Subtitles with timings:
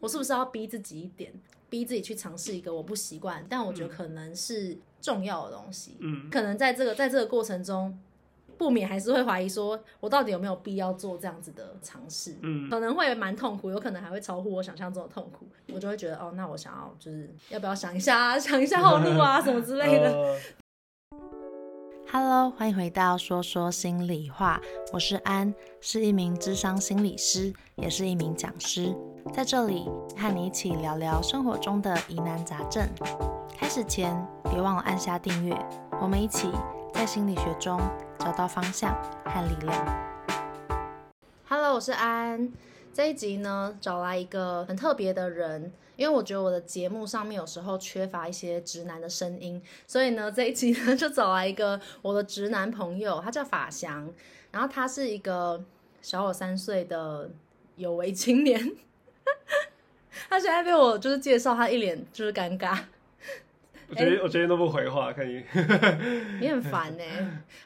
[0.00, 1.32] 我是不是要逼自己一点，
[1.68, 5.96] 逼自己去尝试一个我不习惯，但我觉得可能是重要的东西。
[6.00, 7.98] 嗯，可能在这个在这个过程中，
[8.58, 12.36] 不免还是会怀疑说，我到底有没有必要做这样子的尝试？
[12.42, 15.46] 嗯，可能会蛮痛苦，有可能还会超乎我想象中的痛苦。
[15.72, 20.10] 我就会觉得，哦，那我想要就是要不要想一下，啊 想一下后路啊， 什么之类的。
[20.12, 20.38] 呃
[22.18, 24.58] Hello，欢迎回到说说心里话。
[24.90, 28.96] 我是安，是一名智商心理师，也是一名讲师。
[29.34, 29.86] 在这里
[30.16, 32.88] 和你一起聊聊生活中的疑难杂症。
[33.58, 35.54] 开始前，别忘了按下订阅。
[36.00, 36.50] 我们一起
[36.94, 37.78] 在心理学中
[38.18, 38.94] 找到方向
[39.26, 39.86] 和力量。
[41.46, 42.50] Hello，我是安。
[42.96, 45.70] 这一集呢，找来一个很特别的人。
[45.96, 54.10] 因为我觉得我的节目上面有时候缺乏一些直男的声音，所以呢，这一集呢就找来一个我的直男朋友，他叫法翔，
[54.50, 55.62] 然后他是一个
[56.00, 57.28] 小我三岁的
[57.76, 58.58] 有为青年，
[60.30, 62.78] 他现在被我就是介绍，他一脸就是尴尬。
[63.90, 65.44] 我觉得我觉得都不回话，可以。
[66.40, 67.04] 你很烦呢。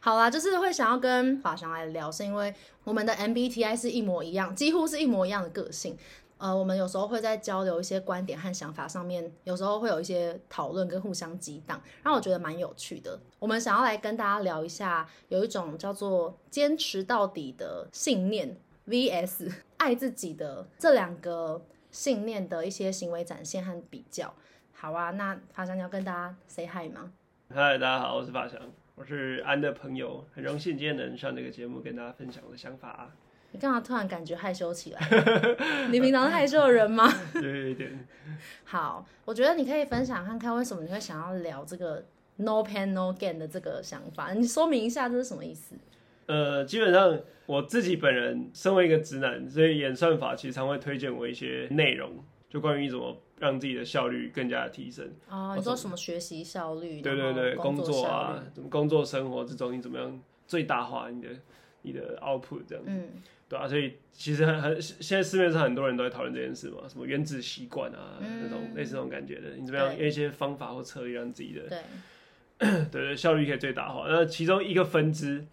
[0.00, 2.54] 好啦，就是会想要跟法翔来聊，是因为
[2.84, 5.96] 我们的 MBTI 是一模一样，几乎是一模一样的个性。
[6.36, 13.18] 呃，我们有时候会在交流一些观点和想法上面，有时候会有一些讨论跟互相激荡，让我觉得蛮有趣的。
[13.38, 18.56] 我们想要来跟大家聊一下，有一种叫做坚持到底的信念
[18.88, 24.34] vs 爱自己的这两个信念的一些行为展现和比较。
[24.82, 27.12] 好啊，那法祥你要跟大家 say hi 吗？
[27.54, 28.58] 嗨，大家好，我是法祥，
[28.94, 33.10] 我是安的朋友，很荣幸今天能上这个节目跟大家分享我的想法啊。
[33.50, 35.00] 你干嘛突然感觉害羞起来？
[35.92, 37.12] 你平常是害羞的人吗？
[37.36, 38.08] 有一点。
[38.64, 42.02] 好，我觉得你可以分享看看为什么你会想要聊这个
[42.36, 45.74] no pain no gain 的这个想法，你说明一下这是什么意思？
[46.24, 55.10] 呃，基本上我自己本人身为一个直男，所以演算法其实常会推荐我一些内容，就关于怎么让自己的效率更加的提升。
[55.28, 57.00] 啊，你说什么学习效率？
[57.00, 61.28] 对对对，工作啊，怎么工作生活之中你怎么样最大化你的
[61.80, 62.90] 你的 output 这样子。
[62.90, 71.78] 嗯对啊，所以其实很很现在市面上很多人都在讨论这件事嘛，什么原子习惯啊，嗯、那种类似这种感觉的，你怎么样用一些方法或策略让自己的对
[72.92, 74.06] 对对效率可以最大化？
[74.08, 75.44] 那其中一个分支，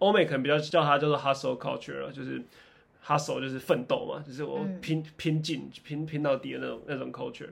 [0.00, 2.42] 欧美可能比较叫它叫做 hustle culture，就是
[3.04, 7.50] hustle 就是奋斗嘛，就是我拼、嗯、拼劲拼拼到底的那种那种 culture。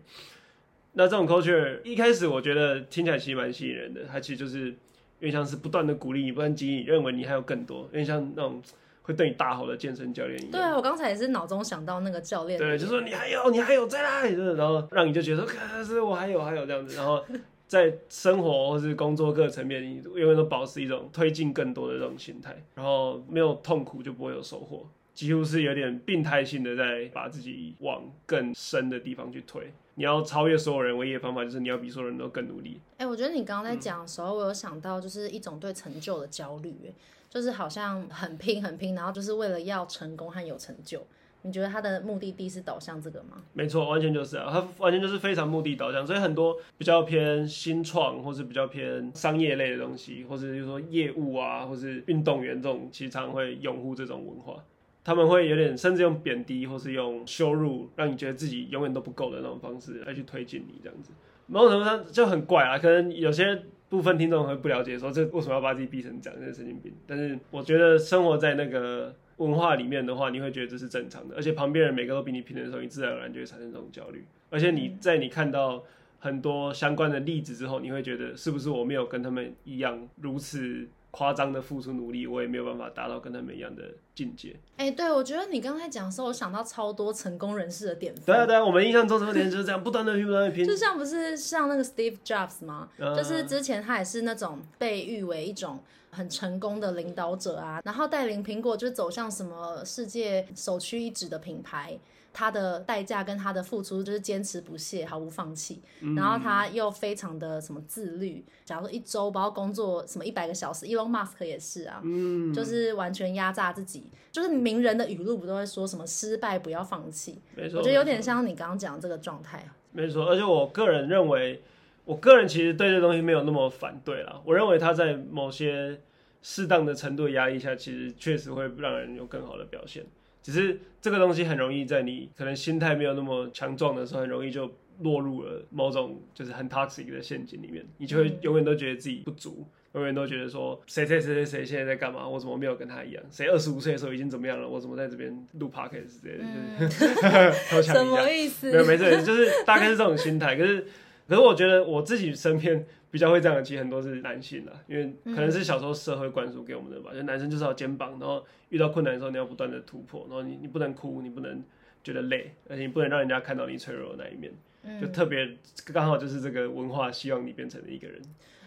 [0.92, 8.62] 那这种 culture 一开始我觉得听起来其实蛮吸引人的，它其实就是因为像是不断的鼓励你，不断激励你，认为你还有更多，因为像那种。
[9.06, 10.50] 会对你大吼的健身教练一样。
[10.50, 12.58] 对啊，我刚才也是脑中想到那个教练。
[12.58, 14.34] 对，就说你还有，你还有在哪里？
[14.56, 16.96] 然后让你就觉得，可是我还有，还有这样子。
[16.96, 17.24] 然后
[17.68, 22.60] 在生活或是工作各层面，你永远都保持一种推进更多的这种心态。
[22.74, 24.84] 然后没有痛苦就不会有收获，
[25.16, 29.72] 几乎是有点病态性的在把自己往更深的地方去推。
[29.94, 32.78] 你要超越所有人，唯一的方法就是你要比所有人都更努力。
[32.98, 36.92] 哎、欸，我觉得你刚刚在讲的时候，我有想到就是一种对成就的焦虑，哎。
[37.28, 41.04] 就是好像很拼很拼，然后就是为了要成功和有成就。
[41.42, 43.42] 你觉得他的目的地是导向这个吗？
[43.52, 46.06] 没错，完全就是啊，他完全就是非常目的导向。
[46.06, 54.62] 所以很多比较偏新创，或是比较偏商业类的东西，或是就是说业务啊，或是运动员这种，其实常会拥护这种文化。
[55.06, 61.12] 他们会有点甚至用贬低，或是用羞辱，让你觉得自己永远都不够的那种方式来去推进你这样子。
[61.46, 63.62] 某种程度上就很怪啊，可能有些。
[63.88, 66.92] 部分听众会不了解，说这为什么要把自己逼成这样，这是神经病。
[67.06, 71.36] 但是我觉得生活在那个文化里面的话，你会觉得这是正常的。
[71.36, 74.24] 而且旁边人每个都比你拼的时候，你自然而然就会产生这种焦虑。
[74.50, 75.84] 而且你在你看到
[76.18, 83.82] 很多相关的例子之后，你会觉得是不是我没有跟他们一样如此夸张的付出努力，我也没有办法达到跟他们一样的
[84.14, 84.54] 境界。
[84.76, 88.26] 哎、欸，对，我觉得你刚才讲的时候，我想到超多成功人士的典范。
[88.26, 90.66] 对啊，对啊，我们印象中成功人士就是这样，不断的拼，不断的拼。
[90.66, 92.90] 就像不是像那个 Steve Jobs 吗？
[92.98, 95.82] 嗯、就是之前他也是那种被誉为一种
[96.16, 101.98] 很成功的领导者啊，然后带领苹果就走向什么世界首屈一指的品牌。
[102.38, 105.80] 他的代价跟他的付出就是坚持不懈，毫无放弃。
[106.02, 114.04] 嗯、然后他又非常的什么自律，假如说一周包括工作什么一百个小时，Elon Musk 也是啊，嗯、就是完全压榨自己。
[114.30, 117.40] 就是名人的语录不都会说什么失败不要放弃？
[117.54, 119.66] 没错，我觉得有点像你刚刚讲的这个状态。
[119.92, 121.62] 没错，而且我个人认为，
[122.04, 124.42] 我个人其实对这东西没有那么反对啦。
[124.44, 125.98] 我认为他在某些
[126.42, 130.04] 适当的程度的压力下，其实确实会让人有更好的表现。
[130.42, 139.66] 只是这个东西很容易在你可能心态没有那么强壮的时候，很容易就落入了某种就是很 toxic 的陷阱里面，你就会永远都觉得自己不足。
[139.66, 142.28] 嗯永远都觉得说谁谁谁谁谁现在在干嘛？
[142.28, 143.24] 我怎么没有跟他一样？
[143.30, 144.68] 谁二十五岁的时候已经怎么样了？
[144.68, 146.44] 我怎么在这边录 podcast 之类的？
[147.72, 148.70] 嗯、什么意思？
[148.70, 150.54] 没有没事，就是大概是这种心态。
[150.54, 150.86] 可是
[151.28, 157.10] 可是我觉得我自己身边比较会这样的，其实很多是男性啦，因为可能是小时候社会灌输给我们的吧。
[157.12, 161.62] 嗯、就男生就是要肩膀，然后遇到困难的时候你要不断的突破，然后你你不能哭，你不能
[162.04, 164.52] 觉得累，而且你不能让人家看到你脆弱的那一面。
[164.84, 165.56] 嗯、就特别
[165.92, 168.22] 刚好就是这个文化希望你变成了一个人。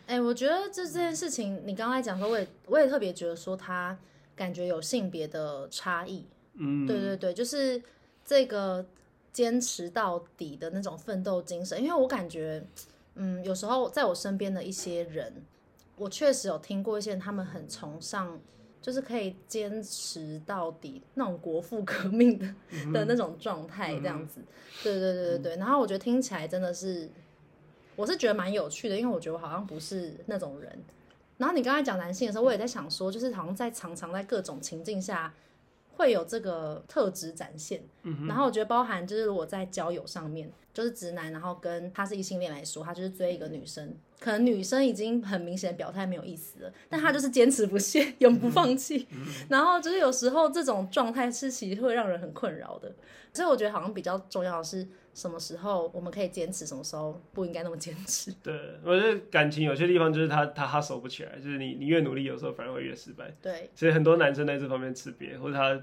[0.06, 3.98] 哎、欸，我觉得这这件事情，你刚才讲说，我也我也特别觉得说，他
[4.36, 6.26] 感觉有性别的差异。
[6.56, 7.82] 嗯，对对对，就是
[8.26, 8.86] 这个
[9.32, 11.82] 坚持到底的那种奋斗精神。
[11.82, 12.64] 因为我感觉，
[13.16, 15.34] 嗯，有时候在我身边的一些人，
[15.96, 18.40] 我确实有听过一些人，他们很崇尚，
[18.82, 24.42] 就是可以坚持到底那种国父革命的、嗯、的那种状态，这样子。
[24.84, 27.10] 对对对对对，然后我觉得听起来真的是。
[27.96, 30.72] 我是觉得蛮有趣的，因为我觉得我好像不是那种人。
[31.36, 35.34] 然后你刚才讲男性的时候，我也在想说，就是好像在常常在各种情境下
[36.00, 37.84] 会有这个特质展现。
[38.04, 38.26] 嗯。
[38.26, 49.06] 然后我觉得包含就是如果在交友上面，就是直男，然后跟他是异性恋来说，他就是追一个女生，可能女生已经很明显表态没有意思了，但他就是坚持不懈，永不放弃。
[49.12, 49.26] 嗯。
[49.50, 52.92] 然后就是有时候这种状态是其实会让人很困扰的，
[53.34, 54.88] 所以我觉得好像比较重要的是。
[55.20, 58.32] 什么时候我们可以坚持，什么时候不应该那么坚持？
[58.42, 58.54] 对，
[58.86, 63.36] 我觉得感情有些地方就是他他他守不起来，就是你你越努力，有时候反而会越失败。
[63.42, 65.82] 对，其实很多男生在这方面吃瘪，或者他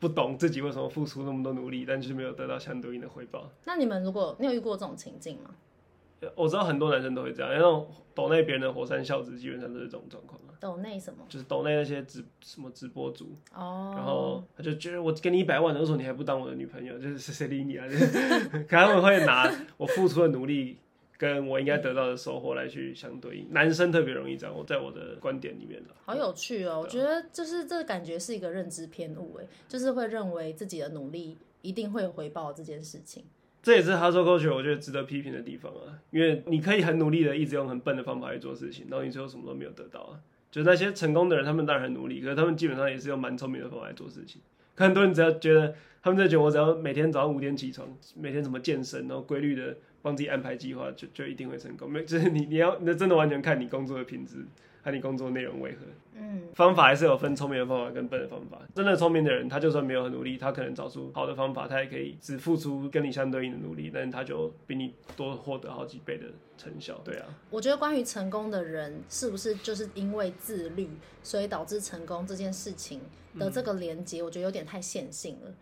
[0.00, 3.48] 不懂自己为什么付出那么多努力，但就是没有得到相对应的回报。
[3.64, 5.50] 那你们如果你有遇过这种情境吗？
[6.34, 10.40] 我知道很多男生都会这样，那种抖内别人的火山孝子，基本上都是这种状况。
[10.58, 11.18] 抖内什么？
[11.28, 16.98] 就是抖内那些直什么直播主哦，然后他就觉得我给你一百万，为什么你还不当我的女朋友？
[16.98, 17.86] 就是谁谁理你啊？
[17.86, 18.06] 就是
[18.64, 20.78] 可他们会拿我付出的努力
[21.18, 23.46] 跟我应该得到的收获来去相对应。
[23.52, 33.22] 男生特别容易这样，我在我的观点里面好有趣哦，我觉得就是这个感觉是一个认知偏误，哎，就是会认为自己的努力一定会有回报这件事情。
[33.66, 40.20] 这也是 hustle culture 我觉得值得批评的地方啊，因为你可以很努力的一直用很笨的方法去做事情，然后你最后什么都没有得到啊。
[40.52, 44.40] 就那些成功的人，他们当然很努力，可是他们基本上也是用蛮聪明的方法来做事情。
[44.76, 51.90] 可很多人只要觉得，他们在觉得我只要每天早上五点起床，每天怎么健身，然后规律的帮自己安排计划，就就一定会成功。
[51.90, 54.46] 没，就是你你要那真的完全看你工作的品质。
[54.86, 55.78] 看你工作内容为何？
[56.14, 58.56] 嗯，方法还是有分聪明的方法跟笨的方法。
[58.72, 67.00] 真的聪明的人，他就算没有很努力，他可能找出好的方法，他也可以只付出跟你相对应的努力，但是他就比你多获得好几倍的成效。
[67.04, 70.88] 对啊，我觉得关于成功的人，是不是就是因为自律，
[71.20, 73.00] 所以导致成功这件事情
[73.36, 75.52] 的这个连接，我觉得有点太线性了。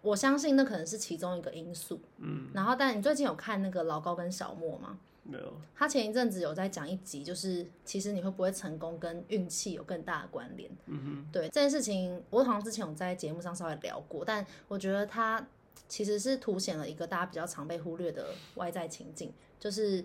[0.00, 2.00] 我相信那可能是其中一个因素。
[2.16, 4.98] 嗯，然后，但你最近有看那个老高跟小莫吗？
[5.30, 10.70] 没有，他前一阵子有在讲一集，就是其实你会不会成功跟运气有更大的关联。
[10.86, 15.46] 嗯哼，对这件事情，我好像之前有在节目上稍微聊过，但我觉得他
[15.88, 20.04] 其实是凸显了一个大家比较常被忽略的外在情境，就是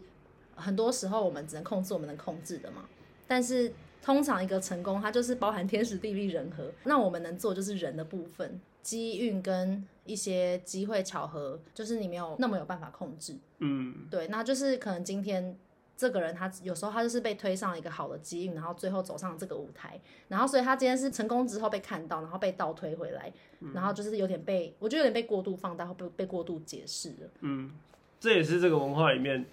[0.55, 2.87] 很多时候我们只能控制我们能控制的嘛，
[3.27, 8.59] 但是通常一个成功，它就是包含天时地利人和，那我们能做就是人的部分。
[8.85, 13.35] 机运跟一些机会巧合，就是你没有那么有办法控制。
[13.57, 15.57] 嗯，对，那就是可能今天
[15.97, 27.29] 这个人他有时候他就是被推上了一个好的机运，然后最后走上这个舞台，然后所以他今天是成功之后被看到，然后被倒推回来，嗯、然后就是有点被我觉得有点被过度放大，或被被过度解释了。
[27.39, 27.71] 嗯，
[28.19, 29.43] 这也是这个文化里面。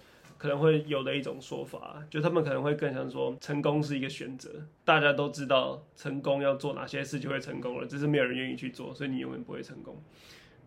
[0.43, 4.49] 可能会有的一种说法，就他们可能会更想说，成功是一个选择，
[4.83, 9.95] 大家都知道成功要做哪些事就会成功了，只是没有人愿意去做，所以你永远不会成功。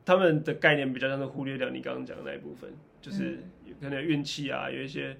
[0.03, 3.39] 他们的概念比较像是忽略掉你刚刚讲的那一部分，就是
[3.79, 5.15] 可能运气啊，有一些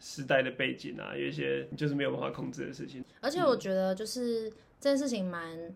[0.00, 3.04] 时代的背景啊，有一些就是没有办法控制的事情。
[3.20, 4.48] 而且我觉得就是
[4.80, 5.70] 这件事情蛮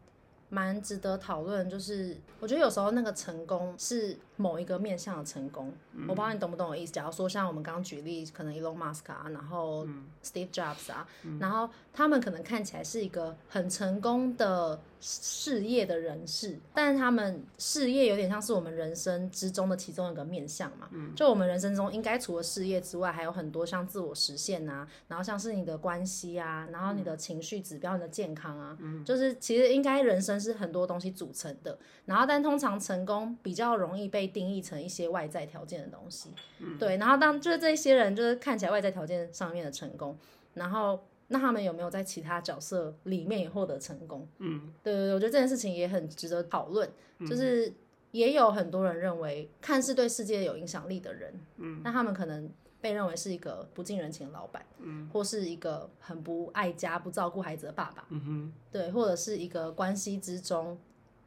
[0.48, 4.16] 蛮值得讨论，就是我觉得有时候那个成功是。
[4.36, 5.72] 某一个面向的成功，
[6.08, 6.92] 我不知道你懂不懂我意思。
[6.92, 9.86] 假如说像我们刚刚举例，可能 Elon Musk 啊，然后
[10.24, 11.06] Steve Jobs 啊，
[11.38, 20.88] 然后他们可能看起来是一个很成功的事业的人士，但是他们事业有点像是我们人生之中的其中一个面向嘛。
[21.14, 31.78] 就我们人生中应该除了事业之外，还有很多像自我实现啊，然后像是你的关系啊，然后你的情绪指标、你的健康啊，就是其实应该人生是很多东西组成的。
[32.06, 40.16] 然后但通常成功比较容易被定义成一些外在条件的东西，嗯、对，然后当就是这些人就是看起来外在条件上面的成功，
[40.54, 44.28] 然后那他们有没有在其他角色里面也获得成功？
[44.38, 46.88] 嗯，对对对，我觉得这件事情也很值得讨论，
[47.20, 47.72] 就是
[48.10, 52.50] 也有很多人认为，看似对世界有影响力的人，嗯，那他们可能
[52.80, 60.78] 被认为是一个不近人情的老板，嗯，或是一个很不爱家、不照顾孩子的爸爸，嗯哼，对，或者是一个关系之中，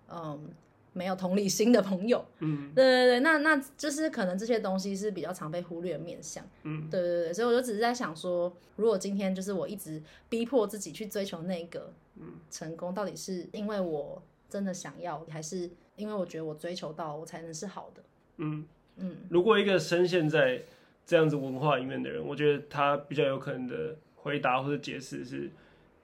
[0.07, 0.47] 嗯，
[0.95, 15.69] 没有同理心的朋友， 嗯，对对对，那那就是可能这些东西是比较常被忽略的面向，嗯，对对对，所以我就只是在想说，如果今天就是我一直逼迫自己去追求那个，嗯，成功，到底是因为我真的想要，还是？
[15.97, 18.03] 因为我觉得我追求到我才能是好的。
[18.37, 18.65] 嗯。
[18.97, 20.63] 嗯，如果一个深陷在
[21.05, 25.49] 这样子文化里面的人，我觉得他比较有可能的回答或者解释是，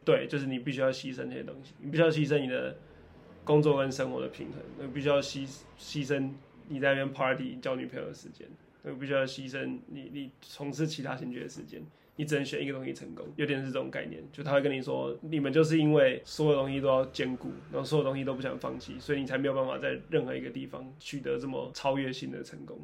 [0.04, 2.76] 对，就是你必须要牺牲这些东西，你必须要牺牲你的
[3.44, 5.48] 工作跟生活的平衡，那必须要牺
[5.80, 6.30] 牺牲
[6.68, 8.48] 你在那边 party 交女朋友的时间，
[8.84, 11.82] 那必须要牺牲你你从事其他兴趣的时间。
[12.18, 22.78] 你只能选一个东西成功，有点是这种概念，就他会跟你说，你们就是因为所有东西都要兼顾，然后所有东西都不想放弃，所以你才没有办法在任何一个地方取得这么超越性的成功。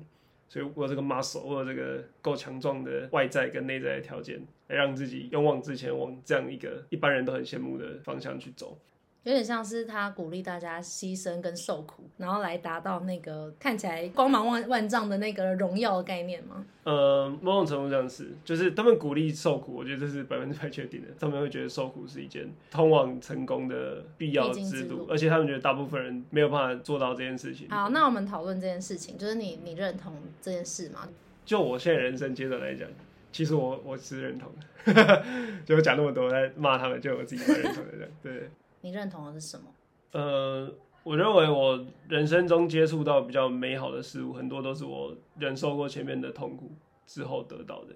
[0.49, 8.79] 所以我这个 muscle，我有这个够强壮的外在跟内在的条件，来让自己勇往直前，往这样一个一般人都很羡慕的方向去走。
[9.24, 16.65] 有点像是他鼓励大家牺牲跟受苦，然后来达到那个看起来光芒万万丈的那个荣耀的概念吗？
[16.86, 21.09] 呃，某种程度上是，就是他们鼓励受苦，我觉得这是百分之百确定的。
[21.19, 27.69] 他们会觉得受苦是一件通往成功的必要制度，之路，而且他们觉得大部分人没有办法做到这件事情。
[27.69, 31.09] 好，那我们讨论这件事情，就是你你认同这件事吗？
[31.45, 32.88] 就我现在人生阶段来讲，
[33.33, 35.24] 其实我我是认同的。
[35.65, 38.50] 就我讲那么多在骂他们，就我自己蛮认同的这样，对。
[38.81, 39.65] 你认同的是什么？
[40.12, 40.72] 呃，
[41.03, 46.72] 我认为我人生中接触到比较美好的事物，很多都是我忍受过前面的痛苦
[47.05, 47.96] 之后得到的。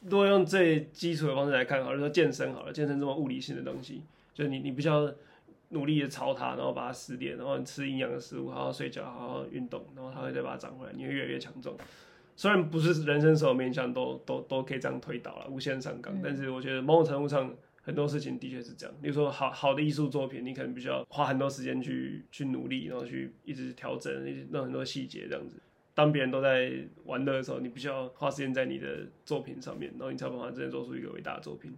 [0.00, 4.02] 如果用最基础的方式来看，好，了说健身好了，健身这么物理性的东西，
[4.34, 5.10] 就是你你必须要
[5.70, 11.74] 努力的操它，然后把它撕裂，然后你吃营养的食物，好好睡觉，好好运动，然后它会再把它长回来，你会越来越强壮。
[12.36, 17.52] 虽然不是人生所有面向都都都可以这样推导了，无限上纲，但是我觉得某种程度上。
[17.86, 24.12] 很多事情的确是这样，比如说好好的艺术作品，你可能必须要花很多时间去去努力，然后去一直调整，
[24.50, 25.54] 弄很多细节这样子。
[25.94, 26.72] 当别人都在
[27.04, 31.72] 玩乐的时候，你必须要花时间在你的作品上面，然后你才有办法真正做出一个伟大的作品。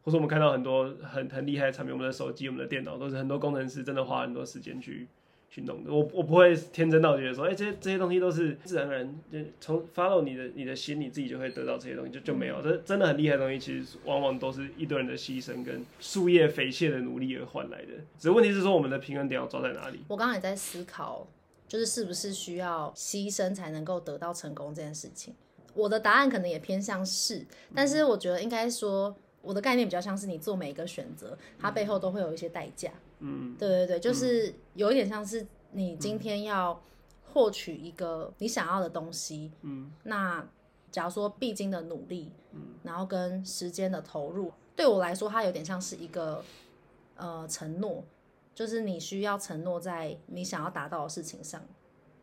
[0.00, 5.06] 或者我们看到很多很很厉害的产品，我们的手机、我们的电脑，都是很多工程师真的花很多时间去。
[5.56, 12.60] 去弄的，我我不会天真到觉得说，哎、欸，这些这些东西都是自然而然，就从 follow 你的你的心，你自己就会得到这些东西，就就没有。
[12.60, 17.92] 这真的很厉害的东西，其实往往都是一堆人的牺牲跟树叶匪懈的努力而换来的。
[18.18, 20.00] 只是问题是说，我们的平衡点要抓在哪里？
[20.08, 21.26] 我刚刚也在思考，
[21.66, 25.34] 就是是不是需要牺牲才能够得到成功这件事情。
[25.72, 32.90] 我的答案可能也偏向是，但是我觉得应该说，我的概念比较像是你做每一个选择，它背后都会有一些代价。
[33.20, 36.80] 嗯，对对对，就是有一点像是你今天要
[37.32, 40.46] 获取一个你想要的东西，嗯，那
[40.90, 46.44] 假如说必经的努力，嗯，然后跟时间的投入，对我来说，它有点像是一个
[47.16, 48.04] 呃承诺，
[48.54, 51.60] 就是你需要承诺在你想要达到的事情上。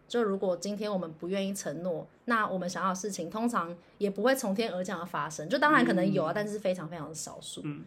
[0.08, 5.50] 就如果今天我们不愿意承诺，那我们想要的事情通常也不会从天而降的发生。
[5.50, 7.62] 就当然可能有啊，嗯，但是非常非常的少数。
[7.64, 7.84] 嗯。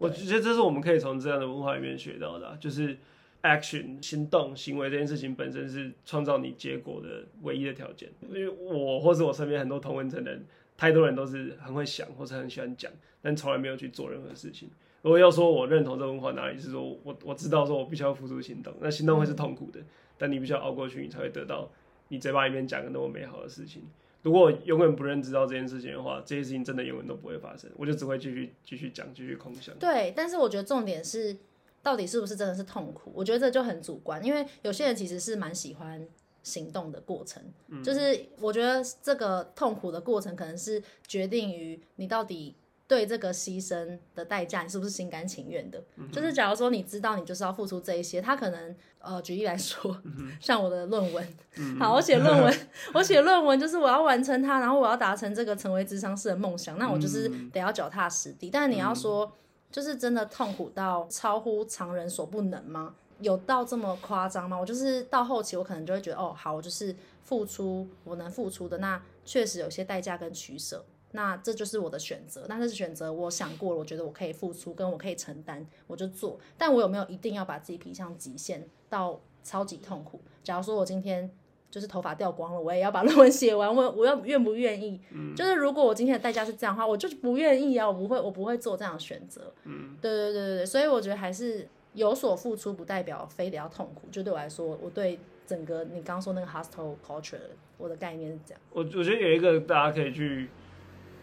[0.00, 2.96] 我觉得这是我们可以从这样的文化里面学到的，就是
[3.42, 8.08] action 行动行为这件事情本身是创造你结果的唯一的条件。
[8.30, 10.42] 因为我或是我身边很多同温层人，
[10.74, 12.90] 太多人都是很会想或是很喜欢讲，
[13.20, 14.70] 但从来没有去做任何事情。
[15.02, 19.80] 如果要说我认同这文化哪里，是说我我知道说我必须要付出行动，那行动会是痛苦的，
[20.16, 21.68] 但你必须要熬过去，你才会得到
[22.08, 23.82] 你嘴巴里面讲的那么美好的事情。
[24.22, 29.74] 如果我永远不认知到这件事情的话，这些事情真的永远都不会发生，我就只会继续继续讲，继续空想。
[29.78, 31.36] 对，但是我觉得重点是，
[31.82, 33.10] 到底是不是真的是痛苦？
[33.14, 36.06] 我觉得这就很主观，因为有些人其实是蛮喜欢
[36.42, 42.54] 行动的过程，嗯，就是我觉得这个痛苦的过程可能是决定于你到底。
[42.90, 45.80] 对这个牺牲的代价，你是不是心甘情愿的？
[45.94, 52.58] 嗯、就是假如说你知道你就是要付出这一些，他可能呃，举例来说，嗯、像我的论文，嗯、好，我写论文，
[52.92, 58.48] 我写论文就是我要完成它，然后我要达成这个成为智商师的梦想，那我就是得要脚踏实地。
[58.48, 59.36] 嗯、但是你要说，
[59.70, 62.96] 就是真的痛苦到超乎常人所不能吗？
[63.20, 64.58] 有到这么夸张吗？
[64.58, 66.92] 我就是到后期，我可能就会觉得，哦，好，我就是
[67.22, 70.84] 付出我能付出的，那确实有些代价跟取舍。
[71.12, 76.38] 那这就是我的选择，但是选择我想过了，我觉得我可以付出，跟我可以承担，我就做。
[76.56, 80.20] 但我有没有一定要把自己逼向极限到超级痛苦？
[80.42, 81.30] 假如说我今天
[81.70, 85.00] 就是头发掉光了，我也要把论文写完，我我要愿不愿意？
[85.10, 89.52] 嗯，就是如果我今天的代价是这样的话，我就是不愿意啊，我不会，我不会做这样的选择。
[89.64, 94.08] 嗯，对对对对对，所以我觉得还是有所付出，不代表非得要痛苦。
[94.10, 97.38] 就对我来说，我对整个你刚刚说那个 hustle culture，
[97.78, 98.60] 我的概念是这样。
[98.72, 100.48] 我我觉得有一个大家可以去，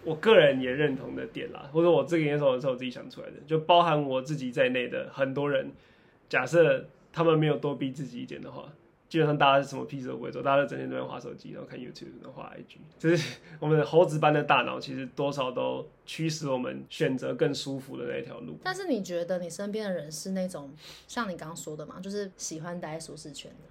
[0.04, 5.72] 我个人也认同的点啦，或者我这个演说是我自己想出来的，就包含我自己在内的很多人，
[6.30, 8.72] 假设他们没有多逼自己一点的话。
[9.10, 12.76] 基本上大家是什么屁事都不会做，大家都整天都在滑手机，然后看 YouTube，然后滑 IG。
[13.00, 18.58] 就是我们的猴子般的大脑，其实多少都驱使我们选择更舒服的那条路。
[18.62, 20.74] 但是你觉得你身边的人是那种
[21.08, 23.70] 像你刚刚说的嘛，就是喜欢待在舒适圈的？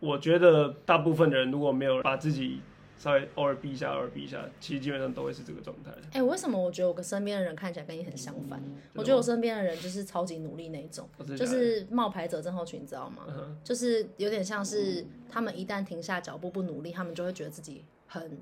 [0.00, 2.60] 我觉得大部分的人如果没有把自己
[3.02, 5.90] 稍微偶尔避一下，偶尔避一下，其实基本上都会是这个状态。
[6.12, 8.60] 哎、欸，为什么我觉得我跟身边的人看起来跟你很相反？
[8.60, 13.24] 嗯、我觉得我身边的人就是超级努力那种，就是冒牌者症候群，你知道吗？
[13.26, 18.38] 嗯、就是有点像是他们一旦停下脚步不努力，他们就会觉得自己很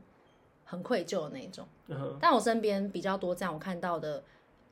[0.67, 1.67] 很愧疚的那种。
[1.88, 4.23] 嗯、但我身边比较多这样，我看到的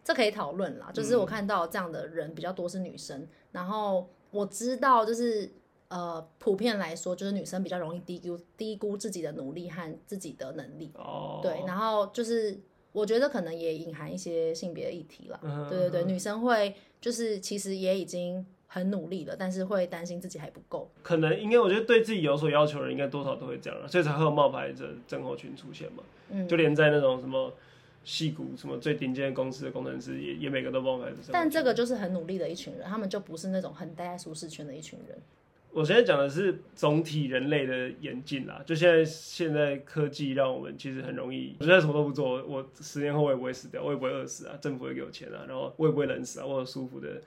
[0.04, 0.90] 这可以讨论啦。
[0.92, 5.50] 就是我看到这样的人比较多是女生，嗯、然后我知道就是。
[5.88, 10.92] 呃，普遍来说，就是女生比较容易低估低估自己的努力和自己的能力。
[10.94, 12.58] 哦，对，然后就是
[12.92, 15.40] 我觉得可能也隐含一些性别的议题了。
[15.42, 20.90] 嗯，对对对，女生会就是其实也已经很努力了，但是会担心自己还不够。
[21.02, 26.02] 可能应该我觉得对自己有所要求的人，应该多少都会这样，所以才会有冒牌者症候群出现嘛。
[26.28, 27.50] 嗯，就连在那种什么
[28.04, 31.16] 戏骨什么最顶尖的公司的工程师，也也每个都冒牌者。
[31.32, 35.18] 但这个就是很努力的一群人，他们就不是那种很待在舒适圈的一群人。
[35.70, 47.20] 我现在讲的是总体人类的演进啦，就现在现在科技让我们其实很容易，我现在什么都不做，我十年后我也不会死掉，我也不会饿死啊，政府会给我钱啊，然后我也不会冷死啊，我有舒服的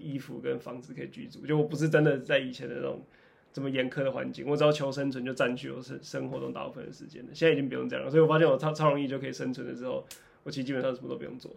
[0.00, 3.04] 衣服跟房子可以居住，就我不是真的在以前的那种
[3.52, 10.06] 这么严苛的环境，我只要求生存就占据我生生活中大部分的时间了，现在已经不用这样了，所以我发现我超超容易就可以生存了之后，
[10.44, 11.50] 我其实基本上什么都不用做。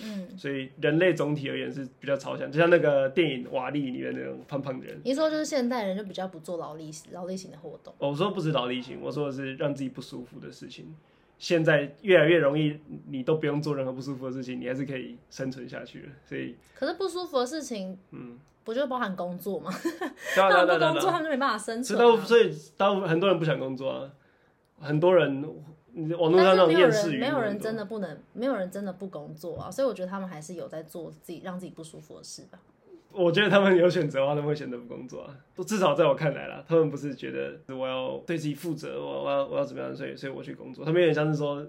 [0.00, 5.00] 嗯，所以人类总体而言是比较超强，就像那个电影《瓦力》里面那种胖胖的人。
[5.04, 7.92] 你说就是现代人就比较不做劳力劳力型的活动。
[7.98, 10.94] 我说不是劳力型，我说的是让自己不舒服的事情。
[11.36, 12.78] 现在越来越容易，
[13.08, 16.08] 你都不用做任何不舒服的事情，你还是可以生存下去的。
[16.24, 19.70] 所以，可是不舒服的事情，嗯，不就包含工作吗？
[20.34, 22.24] 他们不工作， 他们就没办法生存啊。
[22.24, 24.10] 所以，大部分很多人不想工作啊，
[24.80, 25.44] 很多人。
[26.18, 32.58] 网络上那种厌世语，没有人真的不能，没有人真的不工作啊，所以我觉得他们还是有在做自己让自己不舒服的事吧。
[33.10, 35.34] 我觉得他们有选择的话，他们会选择不工作啊。
[35.56, 40.84] 都至少在我看来啦，他们不是觉得我要对自己负责，我我要我要怎么样，所以所以我去工作。
[40.84, 41.66] 他们有点像是说，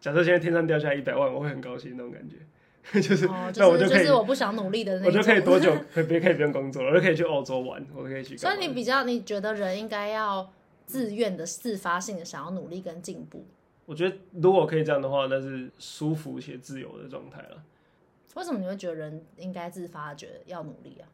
[0.00, 2.36] 假设现在天上掉下来一百万，我会很高兴那种感觉，
[3.02, 8.36] 就是那、哦、我就可以，就是我不想努力的那种，我就可以多久可以别可以不用工作了，我就可以去澳洲玩，我就可以去。
[8.36, 10.48] 所以你比较你觉得人应该要
[10.86, 13.44] 自愿的、自发性的想要努力跟进步。
[13.86, 17.62] 我觉得如果可以这样的话，那是舒服且自由的状态了。
[18.34, 21.08] 为什么你会觉得人应该自发觉得要努力啊？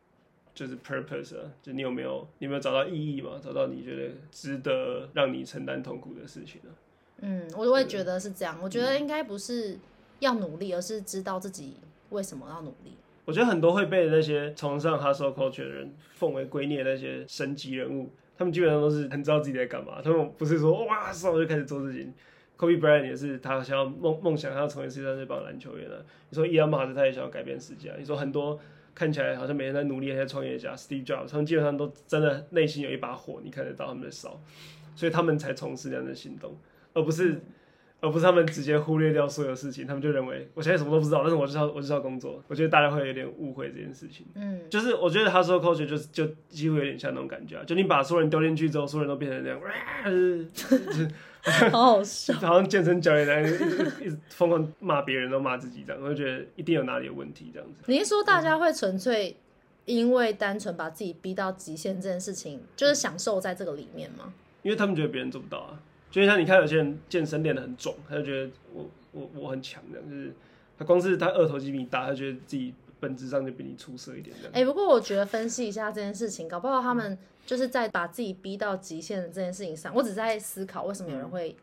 [0.54, 3.40] 就是 purpose 啊，就你有没有你有没有找到意义嘛？
[3.42, 6.72] 找到你觉得值得让你承担痛苦的事情啊？
[7.18, 8.58] 嗯，我就会觉得是这样。
[8.60, 9.78] 我觉得应该不是
[10.18, 11.76] 要努力，而是知道自己
[12.10, 12.96] 为什么要努力。
[13.24, 20.02] 我觉得很多会被那些崇尚 hustle culture 的人奉为圭臬的那些神级人物，他们基本上都是很知道自己在干嘛。
[20.02, 22.12] 他们不是说哇，上我就开始做事情。
[22.62, 26.06] Kobe Bryant 也是，他想要梦梦想，他要成为世界上最棒的篮球员了。
[26.30, 27.88] 你说伊恩马斯他也想要改变世界。
[27.88, 28.56] 啊你说很多
[28.94, 34.40] 看起来好像每天在努力还在创业家，Steve Jobs，他们基本上都真的内心有一把火，你看得到他们的烧，
[34.94, 36.56] 所以他们才从事这样的行动，
[36.94, 37.40] 而不是
[38.02, 42.42] 而不是他们直接忽略掉所有事情，他们就认为我现在什么都不知道，但是我就要我就要工作。
[42.48, 44.26] 我觉得大家会有点误会这件事情。
[44.34, 49.58] 嗯，就是我觉得 hustle culture 就就几乎有点像那种感觉啊，就你把所有人丢进去之后，所有人都变成这样。
[50.04, 57.80] 呃好好笑， 好像健身教练在一直疯狂骂别人，都骂自己这样，我就觉得一定有哪里有问题这样子。
[57.86, 59.36] 你是说大家会纯粹
[59.84, 64.32] 因为单纯把自己逼到极限这件事情，就是享受在这个里面吗？
[64.62, 65.80] 因为他们觉得别人做不到啊，
[66.12, 70.32] 就像你看有些人健身练得很壮，他就觉得我我我很强这样，就是
[70.78, 74.52] 他光是他二头肌比你大，他觉得自己本质上就比你出色一点这样。
[74.54, 77.18] 哎、欸，不过我觉得分析一下这件事情，搞不好他们。
[77.44, 81.56] 就是在把自己逼到极限的这件事情上，我只是在思考为什么有人会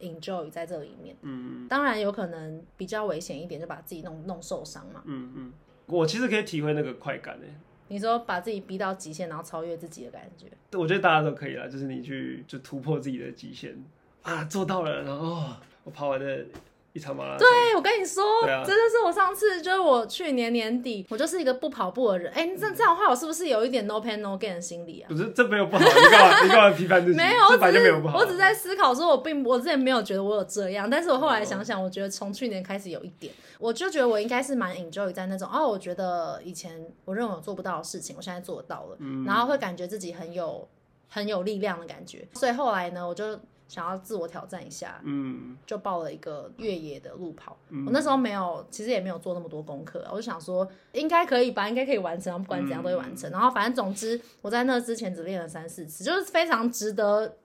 [0.00, 1.14] enjoy 在这里面。
[1.22, 5.02] 嗯，当然有可能比较危险一点，就把自己弄弄受伤嘛。
[5.04, 5.52] 嗯嗯，
[5.86, 7.54] 我其实可以体会那个快感诶。
[7.90, 10.46] 你说把自己逼到极限，然后超越自己的感觉，
[10.78, 11.66] 我觉得大家都可以啦。
[11.66, 13.76] 就是你去就突破自己的极限
[14.22, 15.44] 啊，做到了，然后、
[15.82, 16.46] 我跑完的。
[16.92, 17.46] 一场马拉松。
[17.46, 22.32] 对，我跟你说，啊、真的是我上次就是我去年年底，我就是一个不跑步的人。
[22.32, 25.08] 哎、欸，这这样的话，我是不是有一点 no pain no gain 的心理啊？
[25.08, 27.16] 不是，这没有不好，你干嘛 你干嘛批判自己？
[27.16, 40.66] 没有，我只是我只是在思考说，我并我之前没有觉得我有这样，但是我后来想想，我觉得从去年开始有一点，我就觉得我应该是蛮 enjoy 在那种哦，我觉得以前我认为我做不到的事情，我现在做得到了，嗯、然后会感觉自己很有
[41.08, 42.26] 很有力量的感觉。
[42.34, 43.38] 所以后来呢，我就
[43.70, 47.56] 想要自我挑战一下，嗯，就报了一个越野的路跑。
[47.70, 53.30] 嗯、我那时候没有，其实也没有做那么多功课，我就想说应该可以吧，应该可以完成，不管怎样都会完成。
[53.30, 57.36] 嗯、然后反正总之我在那之前只练了三四次，就是非常值得。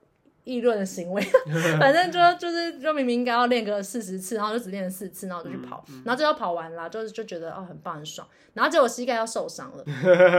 [0.46, 1.20] 议论的行为，
[1.80, 9.82] 反正就就是就明明应该要练个四十次，然后就只练了四次，然后我就去跑，嗯嗯、然后最后跑完了，就是就觉得哦很棒很爽，然后结果膝盖要受伤了，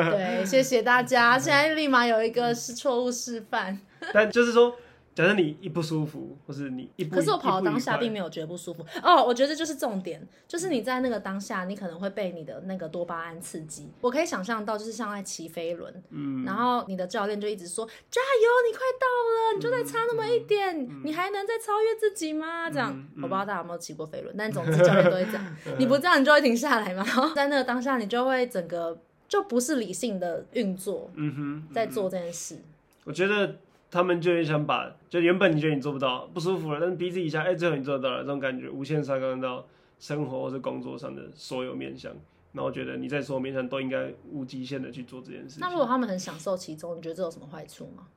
[0.09, 3.77] 对，谢谢大家， 现在立马有一个是错误示范，
[4.13, 4.73] 但就是说。
[5.17, 9.23] 假设你一不舒服，或是你一不，可是我跑到当下并没有觉得不舒服哦。
[9.25, 13.89] 我觉得这就是重点，就是你在那个当下，你可能会被你的那个多巴胺刺激。
[13.99, 22.69] 我可以想象到，就是像在骑飞轮，嗯，然后你的教练就一直说加油，你快到了，你就再差那么一点，嗯、你还能再超越自己吗？
[22.69, 27.03] 这样，嗯嗯、我不知道大家有没有骑过飞轮，但总之教练都会这样， 你不这样你就会停下来嘛。
[27.03, 28.95] 然 后在那个当下，你就会整个
[29.27, 31.33] 就不是理性的运作，嗯
[31.67, 32.59] 哼，在做这件事。
[33.03, 33.55] 我觉得。
[33.89, 39.65] 他们就会想把，就原本你觉得你做不到，不舒服了，但是逼自己一下，哎、欸，最后你做到了，这种感觉无限上纲到
[39.99, 42.11] 生活或者工作上的所有面向。
[42.51, 45.59] 那我觉得你在所有面向都应该无极限的去做这件事情。
[45.61, 48.07] 那如果他们很享受其中，你觉得这有什么坏处吗？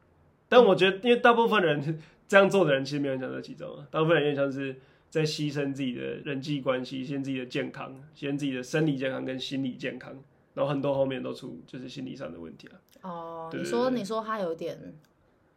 [0.49, 4.75] 但我觉得，因为大部分人这样做的人其实没有享受其中啊，大部分人也像是
[5.09, 10.13] 在牺牲自己的人际关系，牺牲自己的健康，牺牲自己的生理健康跟心理健康，
[10.55, 12.75] 然后很多后面都出就是心理上的问题啊。
[13.03, 14.95] 哦，你说你说他有点。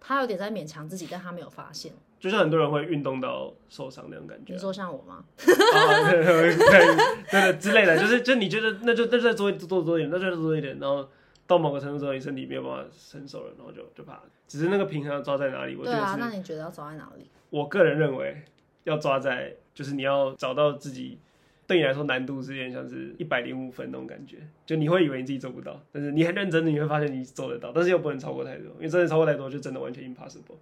[0.06, 1.94] 他有点在勉强自己，但他没有发现。
[2.20, 4.56] 就像很多人会运动到受伤那种感觉、啊。
[4.56, 5.24] 你说像我吗？
[5.38, 6.56] 啊、对对
[7.32, 11.08] 对之类的，就是就你觉得那就那就再做做多一点，那就再做多一点，然后
[11.48, 14.22] 到某个程度之后，你身体没有办法承受了，然后就就怕。
[14.48, 15.76] 只是那个平衡要抓在哪里？
[15.76, 16.04] 我觉得是。
[16.04, 17.30] 对啊，那你觉得要抓在哪里？
[17.50, 18.44] 我个人认为
[18.84, 21.18] 要抓在，就是你要找到自己。
[21.74, 30.58] 对你来说难度是有点像是一百零五分那种感觉，就你会以为你自己做不到，但是你很认真的，你会发现你做得到，但是又不能超过太多，因为真的超过太多就真的完全 impossible。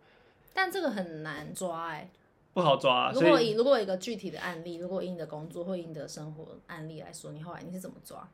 [0.54, 2.10] 但这个很难抓哎、欸，
[2.54, 3.12] 不好抓、啊。
[3.13, 8.26] 如果以如果一个具体的案例，如果以你的工作或以你的生活案例来说，你后来你是怎么抓？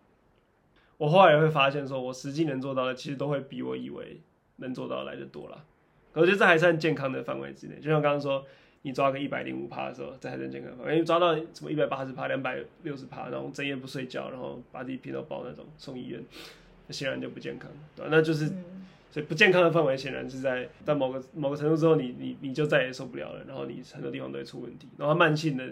[0.98, 4.22] 我后来也会发现，说我实际能做到的，其实都会比我以为
[4.58, 5.66] 能做到的来的多了。
[6.14, 8.46] 可我觉得这还算健康的范围之内，就像刚刚说。
[8.84, 10.72] 你抓个一百零五趴的时候，这还算健康。
[10.80, 16.24] 因为抓到什么一百八十趴、两百六十趴，然后整夜不睡觉，然后把自己拼到爆那种，送医院，
[16.88, 18.10] 那显然就不健康，对吧？
[18.12, 18.48] 那就是，
[19.12, 25.66] 所以不健康的范围显然是在在某个某个程度之后你，你你你就再也受不了了，然后你很多地方都会出问题，然后慢性的，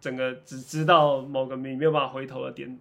[0.00, 2.78] 整个只知道某个你没有办法回头的点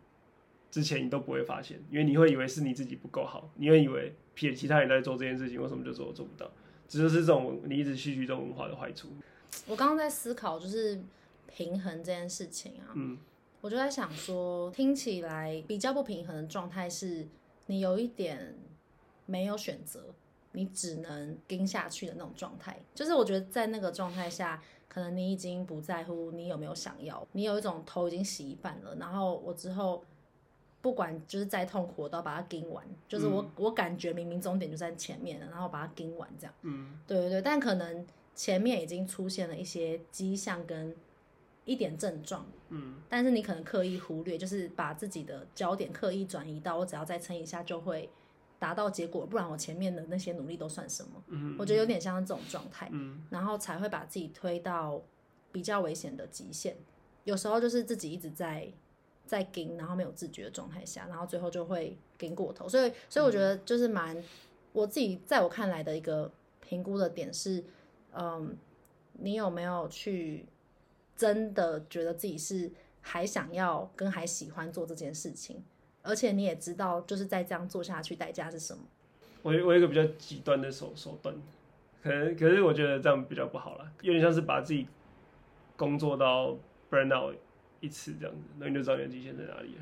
[0.69, 6.51] 之前，你都不会发现，因为你会以为是你自己不够好，你会以为其其他人在做这件事情，为什么就做做不到？
[6.93, 9.09] 这就是这种你一直吸取这种文化的坏处。
[9.65, 11.01] 我刚刚在思考，就是
[11.47, 12.93] 平衡这件事情啊。
[12.93, 13.17] 嗯，
[13.61, 17.27] 我就在想说，听起来比较不平衡的状态是，
[17.65, 18.55] 你有一点
[19.25, 20.13] 没有选择，
[20.51, 22.79] 你只能跟下去的那种状态。
[22.93, 28.95] 就是我觉得在那个状态下，可能你已经不在乎你有没有想要，你有一种头已经洗一半了。
[28.99, 30.03] 然后我之后。
[30.83, 32.85] 不管就是再痛苦，我都要把它盯完。
[33.07, 36.53] 就是我，嗯、我感觉明明终点就在前面了，然后把它盯完这样。
[36.63, 37.41] 嗯，对对对。
[37.41, 40.93] 但可能前面已经出现了一些迹象跟
[41.63, 42.45] 一点症状。
[42.67, 48.09] 嗯，但是你可能刻意忽略，就是把自己的焦点刻意转移到我只要再撑一下就会
[48.59, 51.23] 达到结果，不然我前面的那些努力都算什么？
[51.27, 52.89] 嗯，我觉得有点像这种状态。
[52.91, 55.01] 嗯，然后才会把自己推到
[55.53, 56.75] 比较危险的极限。
[57.23, 58.69] 有时候就是自己一直在。
[59.25, 64.21] 在跟，然后没有自觉的状态下，然后最后就会跟过头，所以，所以我觉得就是蛮，
[64.71, 66.31] 我自己在我看来的一个
[66.61, 67.63] 评估的点是，
[68.13, 68.55] 嗯，
[69.13, 70.45] 你有没有去
[71.15, 75.63] 真的觉得自己是还想要跟还喜欢做这件事情，
[76.01, 78.83] 而且你也知道就是在这样做下去代价是什么？
[79.41, 81.35] 我我有一个比较极端的手手段，
[82.01, 84.87] 可能可是我觉得这样比较不好了，有点像是把自己
[85.75, 86.57] 工作到
[86.91, 87.35] burn out。
[87.83, 89.81] 一次这样子，那你就知道你的极限在哪里了。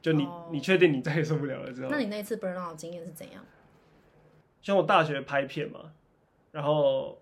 [0.00, 0.50] 就你，oh.
[0.50, 3.44] 你确定你再也受不了了之后，那你那一次 burnout 的经验是怎样？
[4.62, 5.92] 像我大学拍片嘛，
[6.50, 7.20] 然后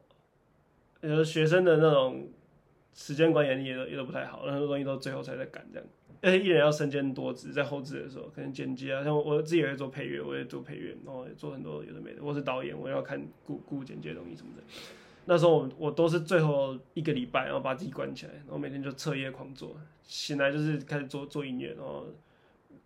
[1.00, 2.28] 呃学生的那种
[2.94, 5.88] 时间管理也都也都不太好，很多东西都最后才在赶这样。
[6.22, 12.22] 而且艺人要身兼多职，在后置的时候可能剪辑啊，像我，自己也会做配乐，我也做配乐，然后也做很多有的没的。
[12.22, 14.62] 我是导演，我要看顾顾剪辑的东西什么的。
[15.30, 22.04] 那时候我我都是最后一个礼拜，然后把自己关起来，然后每天就彻夜狂做，醒来就是开始做做音乐，然后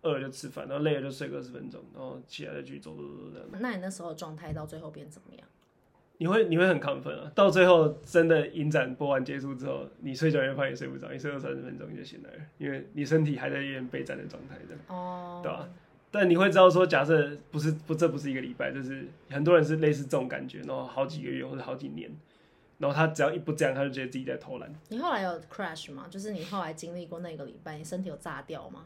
[0.03, 3.47] 饿了就吃饭，然后累了就睡个二十分钟，然后起来再继续做做做这样。
[3.59, 5.47] 那你那时候状态到最后变怎么样？
[6.19, 7.31] 你会你会很亢奋啊！
[7.33, 14.93] 到最后真的影展播完结束之后，你睡觉也发现也睡不着，你睡了三十分钟你就醒来了，因为你身体还在有点备战的状态的。
[14.93, 15.67] 哦，对吧？
[16.11, 22.09] 但你会知道说，假设不是不这不是一个礼拜，就是很多人是类似这种感觉，然后好几个月或者好几年，
[22.77, 24.73] 然后他只要一不这样，他就觉得自己在偷懒。
[24.89, 26.07] 你后来有 crash 吗？
[26.09, 28.85] 就是你后来经历过那个礼拜，你身体有炸掉吗？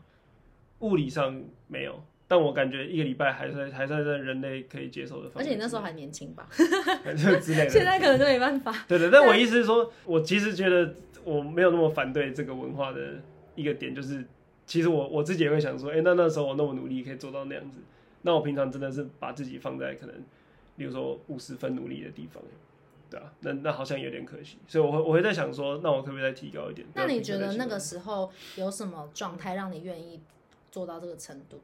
[0.80, 5.42] 物理上没有，但我感觉一个礼拜还是还算在人类可以接受的范围。
[5.42, 6.48] 而且你那时候还年轻吧？
[6.56, 7.70] 之类的。
[7.70, 8.74] 现在可能就没办法。
[8.88, 13.20] 对对，但我意思是说，我其实觉得我没有那么反对这个文化的
[13.56, 14.26] 一个点，就是。
[14.70, 17.80] 其实我我自己也会想说，哎、欸，那那时候我那么努力可以做到那样子，
[18.22, 20.14] 那我平常真的是把自己放在可能，
[20.78, 22.44] 比如说五十分努力的地方，
[23.10, 26.88] 对啊，那那好像有点可惜，所以我会我会在想说，那我可不可以再提高一点？
[26.94, 30.20] 那你觉得那个时候有什么状态让你愿意
[30.72, 31.60] 做到这个程度？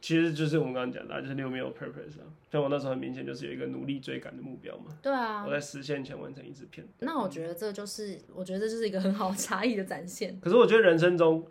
[0.00, 2.26] 其实就是我们刚刚讲的，就是你有没有 purpose 啊？
[2.50, 4.96] 像我那时候很明显就是有一个努力追赶的目标嘛。
[5.02, 5.44] 对啊。
[5.44, 6.86] 我在实现前完成一支片。
[7.00, 10.38] 那我觉得这就是，我觉得这就是一个很好差异的展现。
[10.40, 11.46] 可是我觉得人生中。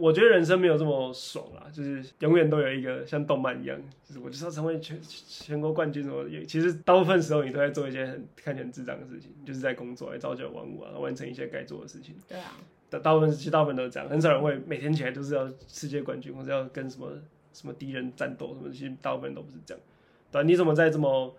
[0.00, 6.44] 我觉得人生没有这么爽啦，就是永远都有一个像动漫一样，就是我就是要成为全全国冠军什么的。
[6.46, 12.14] 其实大部分时候你都在做一些很看起来很智障的事情，就是在工作来朝九晚五啊，完成一些该做的事情。
[12.26, 12.56] 对啊。
[12.88, 17.12] 大大部分其实大部分都是这样，很少人会每天起来都是要世界冠军或者要跟什么
[17.52, 18.72] 什么敌人战斗什么。
[18.72, 19.82] 其实大部分都不是这样。
[20.32, 21.36] 对，你怎么在这么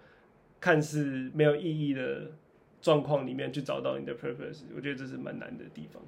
[0.59, 2.31] 看似没有意义的
[2.79, 4.61] 状况里面去找到你的 purpose？
[4.75, 6.01] 我觉得这是蛮难的地方。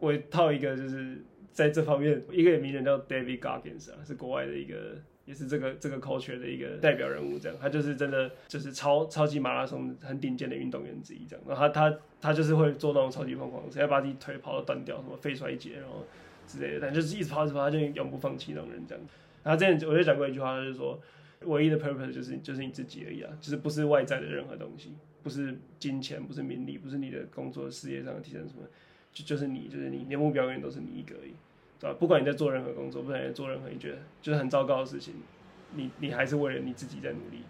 [0.00, 1.22] 我套一个就是。
[1.56, 7.38] 在这方面，一个也名人叫 David Goggins 啊，是国外的一个，也是这个这个 culture 的一个代表人物。
[7.38, 11.24] 这样，他就是真的就是超超级马拉松很顶尖的运动员之一。
[11.26, 16.04] 这样，然后他他他就是会做那种超级疯狂，直接把自己腿跑到断掉，什么肺衰竭，然后
[16.46, 16.80] 之类的。
[16.82, 18.86] 但就是一直跑一直跑，他就永不放弃那种人。
[18.86, 19.02] 这样，
[19.42, 21.00] 然后之前我就讲过一句话，就是说，
[21.44, 24.92] 唯一的 purpose 就是就是你自己而已啊，就是不是外在的任何东西，
[25.22, 28.66] 不是金钱，不是名利，不是你的工作事业上的提升什么，
[29.14, 31.32] 就就是你，就是你，你的目标永远都是你一个而已。
[31.78, 31.96] 对吧？
[31.98, 35.14] 不管你在做任何工作，不管你在做任何你觉得就是很糟糕的事情，
[35.74, 37.42] 你你还是为了你自己在努力。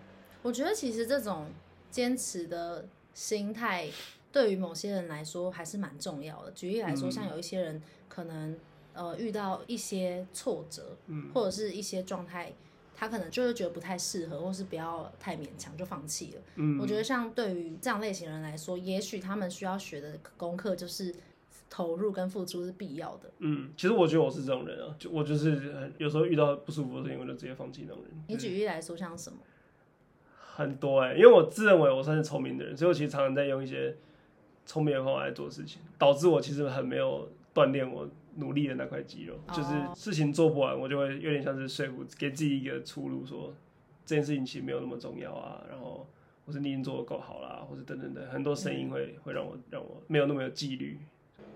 [0.42, 1.46] 我觉得其实这种
[1.90, 3.88] 坚持的心态，
[4.32, 6.50] 对于某些人来说还是蛮重要的。
[6.52, 8.56] 举例来说，像有一些人可能
[8.94, 12.52] 呃遇到一些挫折，嗯，或者是一些状态，
[12.94, 16.42] 他可能就是觉得不太适合，或是不要太勉强就放弃了。
[16.56, 21.14] 嗯，我觉得像对于这样类型人来说，也许他们需要学的功课就是。
[21.68, 23.30] 投入跟付出是必要的。
[23.38, 28.24] 嗯，其实我觉得我是这种人啊，就我就是有时候遇到不舒服的事情，我就直接放弃那种人。
[28.28, 29.38] 你举例来说，像什么？
[30.54, 33.94] 很多哎、欸，因为我自认为我算是聪明的人，所以我其实常常在用一些
[34.64, 39.34] 聪明的方法来做事情，导致我其实很没有锻炼我努力的那块肌肉。
[39.34, 43.54] 哦、就是事情做不完，我就会有点像是说服给自己一个出路说，说
[44.06, 46.08] 这件事情其实没有那么重要啊，然后
[46.46, 50.98] 或是你已经做的够好啦，或者等等的很多声音会、嗯、会让我让我没有那么有纪律。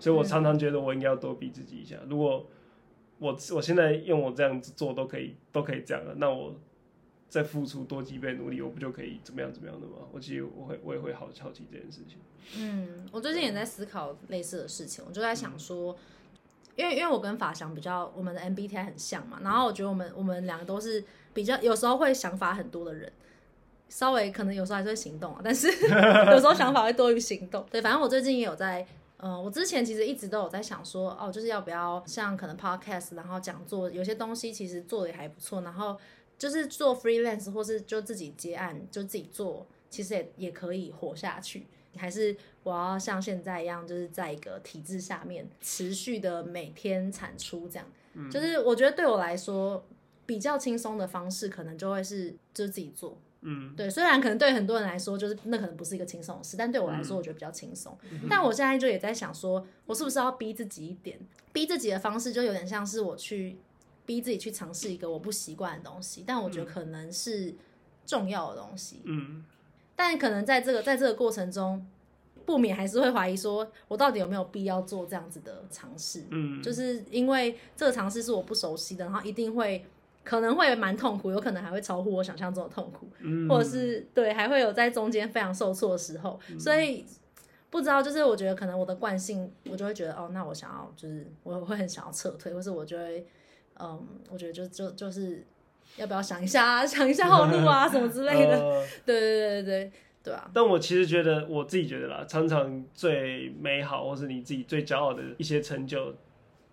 [0.01, 1.95] 所以我常常觉得我应该要多逼自己一下。
[2.09, 2.45] 如果
[3.19, 6.55] 我我现在用我这样子做都可以都可以这样了，那我
[7.29, 9.93] 再付出多几倍努力，我不就可以怎么样怎么样的吗？
[10.11, 12.17] 我其实我会我也会好好奇这件事情。
[12.57, 15.95] 嗯，我最近也在思考类似的事情，我就在想说，
[16.75, 23.11] 因为因为我跟法祥比较，我们的 MBTI 很像嘛，然后我觉得我们我们两个都是比较有时候会想法很多的人，
[23.87, 25.67] 稍微可能有时候还是会行动啊，但是
[26.33, 27.63] 有时候想法会多于行动。
[27.69, 28.83] 对，反正我最近也有在。
[29.23, 35.95] 嗯，我之前其实一直都有在想说，哦，就是要不要像可能 podcast，然后讲座，有些东西其实做的也还不错，然后
[36.37, 41.67] 就是做 freelance 或是就自己接案，就自己做，其实也也可以活下去。
[41.95, 47.85] 还是我要像现在一样，就是在一个体制下面持续的每天产出这样。
[48.13, 49.85] 嗯，就是我觉得对我来说
[50.25, 53.17] 比较轻松的方式，可能就会是就自己做。
[53.43, 57.97] 嗯，对，虽然可能对很多人来说，就是那可能不是一个轻松的事，但对我来说，我觉得比较轻松。
[58.11, 61.19] 嗯、但我现在就也在想说，我是不是要逼自己一点？
[61.51, 63.57] 逼自己的方式就有点像是我去
[64.05, 67.55] 逼自己去尝试一个我不习惯的东西，但我觉得可能是
[68.05, 69.01] 重要的东西。
[69.05, 69.43] 嗯，
[69.95, 71.83] 但可能在这个在这个过程中，
[72.45, 76.25] 不免还是会怀疑说，我到底有没有必要做这样子的尝试？
[76.29, 79.83] 嗯，就是因为这个尝试是我不熟悉的，然后一定会。
[80.23, 87.03] 可能会蛮痛苦，有可能还会超乎我想象中的痛苦，嗯、或者是对，还会有在中间非常受挫的时候，嗯、所以
[87.71, 93.25] 不知道，就是我觉得可能我的惯性，我就会觉得哦，那我想要就是我会很想要撤退，或是我就会
[93.79, 95.43] 嗯，我觉得就就就是
[95.97, 99.91] 要不要想一下，啊 想一下后路啊什么之类的，呃、对对对对对
[100.25, 100.51] 对啊！
[100.53, 106.13] 但我其实觉得我自己觉得啦，常常最美好或是你自己最骄傲的一些成就，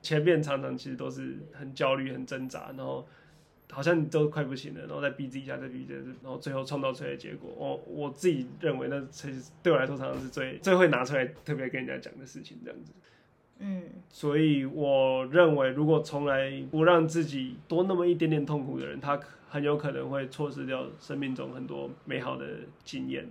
[0.03, 3.07] 前面常常其实都是很焦虑、很挣扎，然后。
[3.71, 12.93] 好像你都快不行了，然后再逼自己一下，再逼自己，然后最后创造出来的结果，我我自己认为那其实对我来说常常是最最会拿出来特别跟人家讲的事情，这样子。
[13.61, 22.47] 嗯，所以我认为，如果从来不让自己多那么一点点痛苦的人，他很有可能会错失掉生命中很多美好的
[22.85, 23.29] 经验。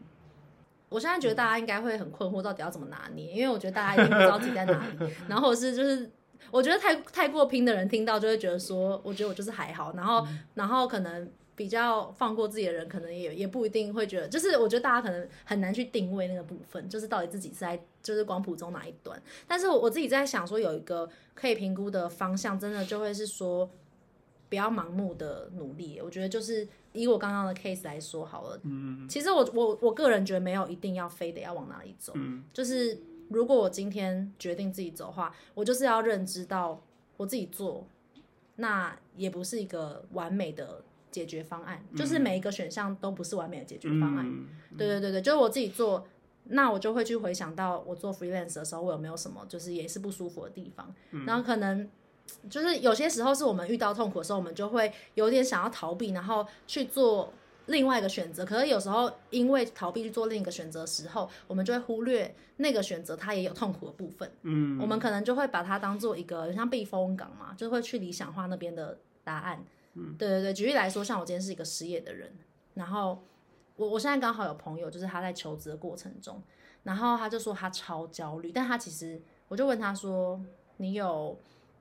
[0.90, 3.32] 我现在觉得大家应该会很困惑，到底要怎么拿捏？
[3.32, 6.12] 因为我觉得大家一定不知道自己在哪里， 然后是就是，
[6.52, 11.30] 我觉得太太过拼的人听到就会觉得说，我觉得我就是还好，然后、嗯、然后可能。
[11.58, 19.20] 比较放过自己的人，可能也也不一定会觉得，就是我觉得大家可能很难去定位那个部分，就是到底自己是在就是光谱中哪一端。
[19.48, 23.68] 但是我自己在想说，有一个可以评估的方向，真的就会是说，
[24.50, 26.00] 不要盲目的努力。
[26.00, 36.82] 我觉得就是以我刚刚的 case 来说好了，嗯，其实我我我个人觉得没有一定要非得要往哪里走，嗯，就是如果我今天决定自己走的话，我就是要认知到
[37.18, 37.88] 我自己做，
[38.56, 40.84] 那也不是一个完美的。
[41.10, 44.26] 解决方案就是每一个选项都不是完美的解决方案。
[44.28, 46.06] 嗯、对对对对，就是我自己做，
[46.44, 50.94] 那我就会去回想到我做 freelance 的时候，我有没有什么就是也是不舒服的地方。
[51.12, 51.90] 嗯、然后可能
[52.50, 57.34] 就是有些时候是我们遇到痛苦的时候，我们就会有点想要逃避，然后去做
[57.68, 58.44] 另外一个选择。
[58.44, 64.30] 可是有时候因为逃避去做另一个选择的时候，我们就会忽略那个选择它也有痛苦的部分。
[64.42, 69.64] 嗯，我们可能就会把它当做一个像避风港嘛，就会去理想化那边的答案。
[70.00, 72.32] 嗯对对对，举例来说，像我今天是一个失业的人，
[72.76, 73.24] 然后
[73.76, 76.40] 我我现在刚好有朋友，就是他在求职的过程中，
[76.84, 80.40] 然后他就说他超焦虑，但他其实我就问他说，
[80.78, 81.36] 你有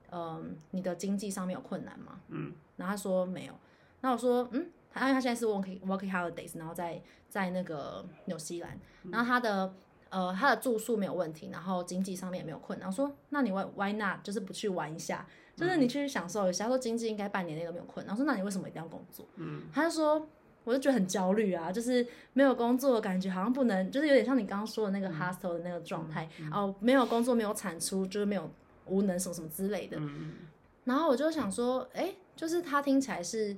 [0.09, 2.19] 嗯、呃、你的经济上面有困难吗？
[2.29, 3.53] 嗯，然后他说没有，
[4.01, 8.79] 那我说嗯，他因为他现在是 working working holidays，然后在在那个纽西兰，
[9.11, 9.73] 然后他的
[10.09, 15.25] 呃他的住宿没有问题，然后经济上面也没有困难，我说那你 why why not 就是不去玩一下？
[15.55, 18.13] 就是你去享受一下，他说经济应该半年内都没有困难。
[18.13, 19.25] 我说那你为什么一定要工作？
[19.37, 20.27] 嗯，他就说
[20.63, 28.47] 我就觉得很焦虑啊，就是没有工作的感觉好像不能，就是有点像你刚刚说的那个 hustle 的那个状态、嗯嗯、哦，没有工作，没有产出，就是没有
[28.85, 29.97] 无能什么什么之类的。
[29.99, 30.35] 嗯、
[30.83, 33.57] 然后我就想说，哎、欸，就是他听起来是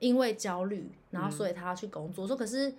[0.00, 2.26] 因为焦虑，然后所以他要去工作。
[2.26, 2.74] 嗯、说可是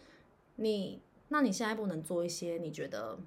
[0.57, 3.17] 你，那你现在不能做一些你觉得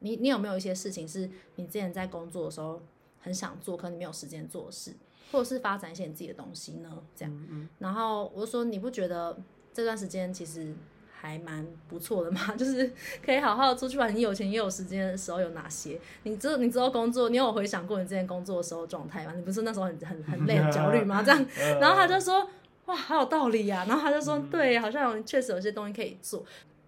[0.00, 2.82] 你你有没有一些事情是你之前在工作的时候？
[3.20, 4.92] 很想做，可你没有时间做的事，
[5.32, 7.02] 或者是发展一些你自己的东西呢？
[7.16, 9.34] 这样，嗯嗯、然后我就说，你不觉得
[9.72, 10.74] 这段时间其实
[11.10, 12.38] 还蛮不错的吗？
[12.54, 12.92] 就是
[13.24, 15.98] 可以好好出去玩，你有钱也有时间的时候有哪些？
[16.24, 19.32] 你知你知道工作，你有回想过你之前工作的时候状态吗？
[19.34, 21.22] 你不是那时候很很很累很焦虑吗？
[21.22, 21.46] 这样，
[21.80, 22.46] 然后他就说，
[22.86, 23.86] 哇，好有道理呀、啊。
[23.88, 26.44] 然后他就说，嗯、对，好像确实有些东西可以做。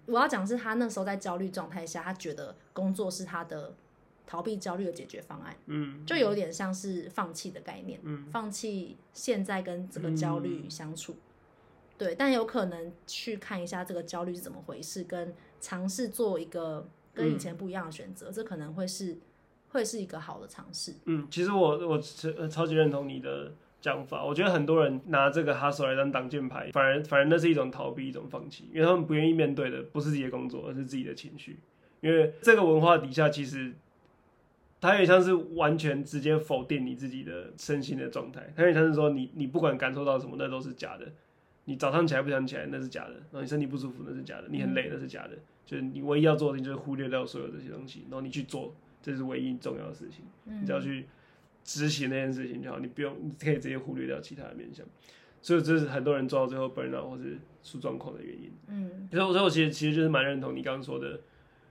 [0.07, 3.75] 我要讲的是他那时候在焦虑状态下，他觉得工作是他的。
[4.29, 11.17] 逃避焦虑的解决方案，嗯，就有点像是放弃的概念，嗯，放弃现在跟这个焦虑相处，嗯、
[11.97, 19.17] 对，但有可能去看一下这个焦虑是怎么回事，跟尝试做一个跟以前不一样的选择，嗯、这可能会是
[19.69, 20.95] 会是一个好的尝试。
[21.05, 21.97] 嗯，其实我我
[22.49, 31.59] 超级认同你的讲法，我觉得很多人拿这个 hustle 来当挡箭牌，反而反而那是一种逃避，一种放弃，因为他们不愿意面对的不是自己的工作，而是自己的情绪，
[32.01, 33.73] 因为这个文化底下其实。
[34.79, 41.07] 它有点像是完全直接否定你自己的身心的状态，它有点像是说你你不管感受到什么，那都是假的。
[41.65, 45.31] 你早上起来不想起来，那是假的；然后你身体不舒服，那是假的；你很累，那是假的。
[45.65, 50.27] 就是你唯一要做的，就是忽略掉所有这些东西，然后你去做，这是唯一重要的事情。
[50.45, 51.07] 你只要去
[51.67, 54.87] 执行那件事情就好，你不用，你可以直接忽略掉其他的面向。
[55.43, 58.51] 所以这是很多人做到最后 burn out 或是出状况的原因。
[58.69, 61.21] 嗯，所以所以我其实其实就是蛮认同你刚刚说的。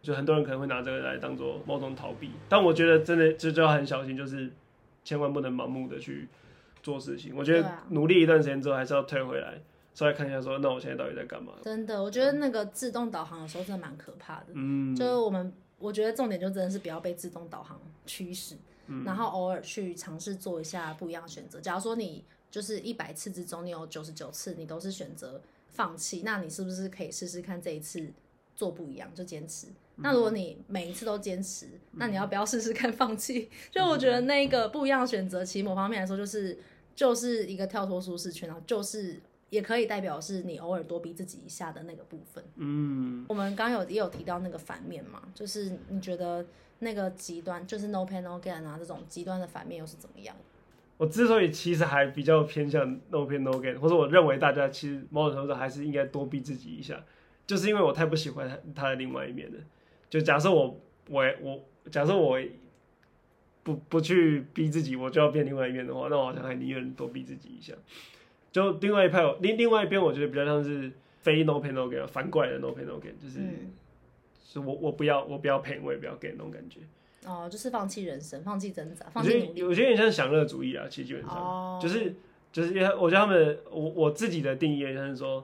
[0.02, 4.52] 就很多人可能会拿这个来当做某种逃避，但我觉得真的就就要很小心，就是
[5.04, 6.28] 千万不能盲目的去
[6.84, 7.36] 做事情。
[7.36, 9.60] 我觉得努力一段时间之后，还是要退回来，
[9.96, 11.54] 稍微看一下说，那我现在到底在干嘛？
[11.64, 14.50] 真的，我觉得那个自动导航的时候真的蛮可怕的。
[14.54, 18.56] 嗯，就是我们我觉得重点就真的是不要被自动导航驱使，
[18.88, 21.60] 嗯、然后偶尔去尝试做一下不一样的选择。
[21.60, 28.12] 假如说你就是一百次之中，你有九十九次你都是选择放弃，那你是不是可以试试看这一次
[28.56, 29.68] 做不一样，就坚持？
[29.98, 33.50] 那如果你每一次都坚持，那你要不要试试看放弃？
[33.72, 36.58] 就我觉得那个不一样的选择，其实某方面来说，就是
[36.94, 42.44] 就是一个跳脱舒适圈，然后就是也可以代表是你偶尔多逼自己一下的那个部分。
[42.56, 46.46] 嗯，我们刚刚有也有提到那个反面嘛，就是你觉得
[46.86, 50.34] 那个极端，就是 no pain no gain 啊这种极端的反面又是怎么样？
[50.98, 57.04] 我之所以其实还比较偏向 no pain no gain，或者我认为大家其实某种程度上还是应该多逼自己一下，
[57.46, 59.60] 就是因为我太不喜欢他他的另外一面了。
[60.10, 61.60] 就假设我我我
[61.92, 62.40] 假设我
[63.64, 67.74] 不不去逼自己，我就要变另外一面的话，那我好像还宁愿多逼自己一下。
[68.52, 70.90] 就另外一派，另另外一边，我觉得比较像是
[71.24, 73.42] 非 no pain no gain 反过来的 no pain no gain，就是
[74.48, 76.80] 就我我不要我不要 pain，我也不要 gain 那种感觉。
[77.26, 79.62] 哦，就是放弃人生，放弃挣扎，放弃努力。
[79.62, 82.14] 得我觉得有点像享乐主义啊，其实基本上、哦就是
[82.54, 85.44] 就是因为我觉得他们我我自己的定义就是说，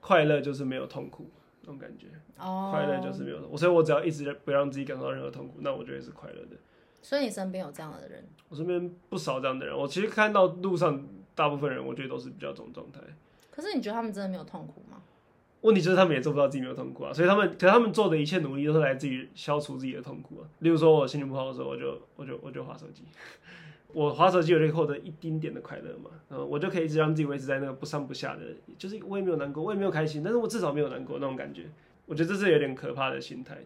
[0.00, 1.30] 快乐就是没有痛苦
[1.62, 2.08] 那种感觉，
[2.38, 6.56] 哦，快乐就是没有，所以我只要一直不让自己感受到任何痛苦，那我觉得是快乐的。
[7.00, 13.00] 所以你身边有这样的人，我身边不少这样的人，我其实看到路上大部分人，我觉得都是比较这种状态。
[13.50, 14.89] 可是你觉得他们真的没有痛苦吗？
[15.62, 20.48] 问题就是他们也做不到自己没有痛苦啊，所以他们，可是他们做的一切努力都是来自于消除自己的痛苦啊。
[20.60, 23.02] 例如说，我心情不好的时候，我就我就我就划手机，
[23.92, 28.42] 我划手机我就获得一丁点的快乐嘛，嗯，我就可以一直让自己维持在那个不上不下的，
[28.78, 31.66] 就是我也没有难过，我也没有开心，但是我至少没有难过那种感觉。
[32.06, 33.58] 我觉得这是有点可怕的心态。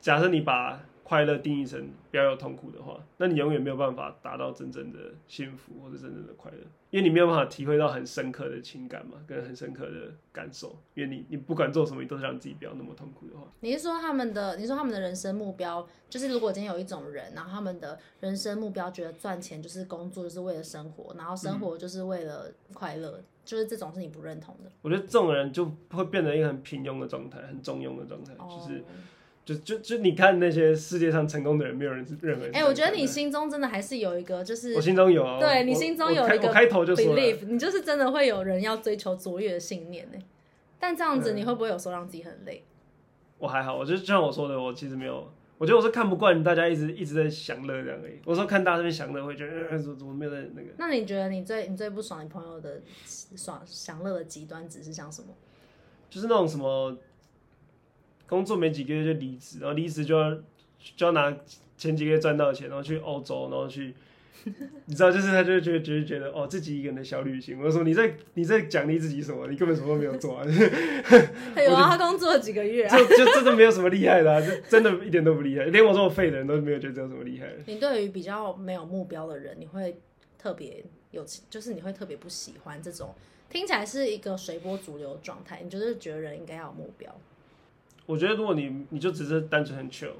[0.00, 6.58] 假设你把快乐定义成不要有痛苦的话，那你永远没有办法达到真正的幸福或者真正的快乐，
[6.90, 10.76] 因为你没有办法体会到很深刻的情感嘛，跟很深刻的感受。
[10.94, 13.46] 因为你你不管做什么，你都是让自己不要那么痛苦的话。
[13.60, 14.56] 你是说他们的？
[14.56, 24.70] 你说他们的人生目标就是，如果今天有一种人，然后他们的人生目标觉得赚钱就是工作，就是为了生活，然后生活就是为了快乐，嗯、就是这种是你不认同的？
[24.82, 28.84] 我觉得这种人就会变成一个很平庸的状态，很中庸的状态，哦、就是。
[29.44, 32.54] 就就就你看那些世界上成功的人，没有人是任何人。
[32.54, 35.40] 哎、欸，我觉得你心中真的还是有一个，就是我心中有啊。
[35.40, 40.18] 对你心中有一个我开头就是 belief，你就是真的会有人要追求卓越的信念呢。
[40.78, 42.62] 但这样子你会不会有时候让自己很累？
[43.38, 45.28] 我还好，我就就像我说的，我其实没有，
[45.58, 48.20] 我觉得我是看不惯大家一直一直在享乐这样而已。
[48.24, 50.68] 我说看大家这边享乐，会觉得、呃、怎么没有在那个？
[50.78, 52.80] 那你觉得你最你最不爽你朋友的
[53.36, 55.34] 爽享乐的极端值是像什么？
[56.08, 56.96] 就是那种什么。
[58.28, 60.34] 工作没几个月就离职，然后离职就要
[60.96, 61.36] 就要拿
[61.76, 63.94] 前几个月赚到的钱，然后去欧洲，然后去，
[64.86, 67.58] 你知道，就是他就会觉得觉得觉得哦，自己一个人的小旅行。
[67.58, 69.46] 我就说你在你在奖励自己什么？
[69.48, 70.44] 你根本什么都没有做啊！
[71.56, 77.56] 有啊，他工作了几个月啊，就就真的没有什么厉害的啊，就真的一点都不厉害，连我这么废的人都没有觉得有什么厉害的。
[77.66, 79.96] 你对于比较没有目标的人，你会
[80.38, 83.14] 特别有，就是你会特别不喜欢这种
[83.50, 87.14] 听起来是一个随波逐流的状态，你就是觉得人应该要有目标。
[88.06, 90.12] 我觉得，如果你你就只是单纯很 chill，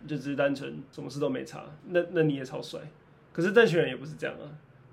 [0.00, 2.80] 你就只是单纯什么事都没差，那那你也超帅。
[3.32, 4.50] 可是那群人也不是这样啊，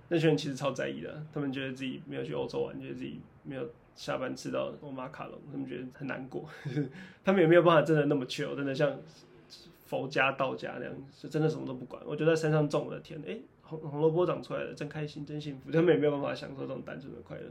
[0.10, 6.46] 那群人其实超在意的，他们觉得自己没有去欧洲玩，觉得自己没有下班吃到欧马卡龙，他们觉得很难过。
[7.24, 8.96] 他们也没有办法真的那么 chill，真的像
[9.86, 12.02] 佛家、道家那样，是真的什么都不管。
[12.06, 15.72] 我觉得在山上种我的天，哎、欸，红红萝卜长出来了，真开心，真幸福。
[15.72, 17.44] 他们也没有办法享受这种单纯的快乐。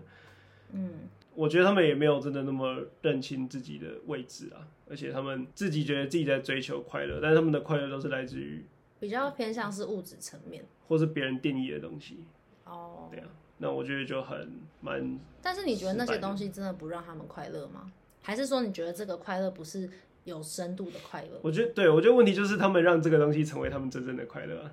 [0.72, 0.90] 嗯。
[1.36, 8.64] 我觉得他们也没有真的那么认清自己的位置啊，而且他们自己觉得自己在追求快乐，但是他们的快乐都是来自于
[9.00, 12.24] 比较偏向是物质层面，或是别人定义的东西。
[12.64, 13.26] 哦，对啊，
[13.58, 15.18] 那我觉得就很蛮。
[15.42, 17.92] 但是你觉得那些东西真的不让他们快乐吗？
[18.22, 19.88] 还是说你觉得这个快乐不是
[20.24, 21.38] 有深度的快乐？
[21.42, 24.72] 我觉得，对，我觉得问题就是他们让这个东西成为他们真正的快乐啊。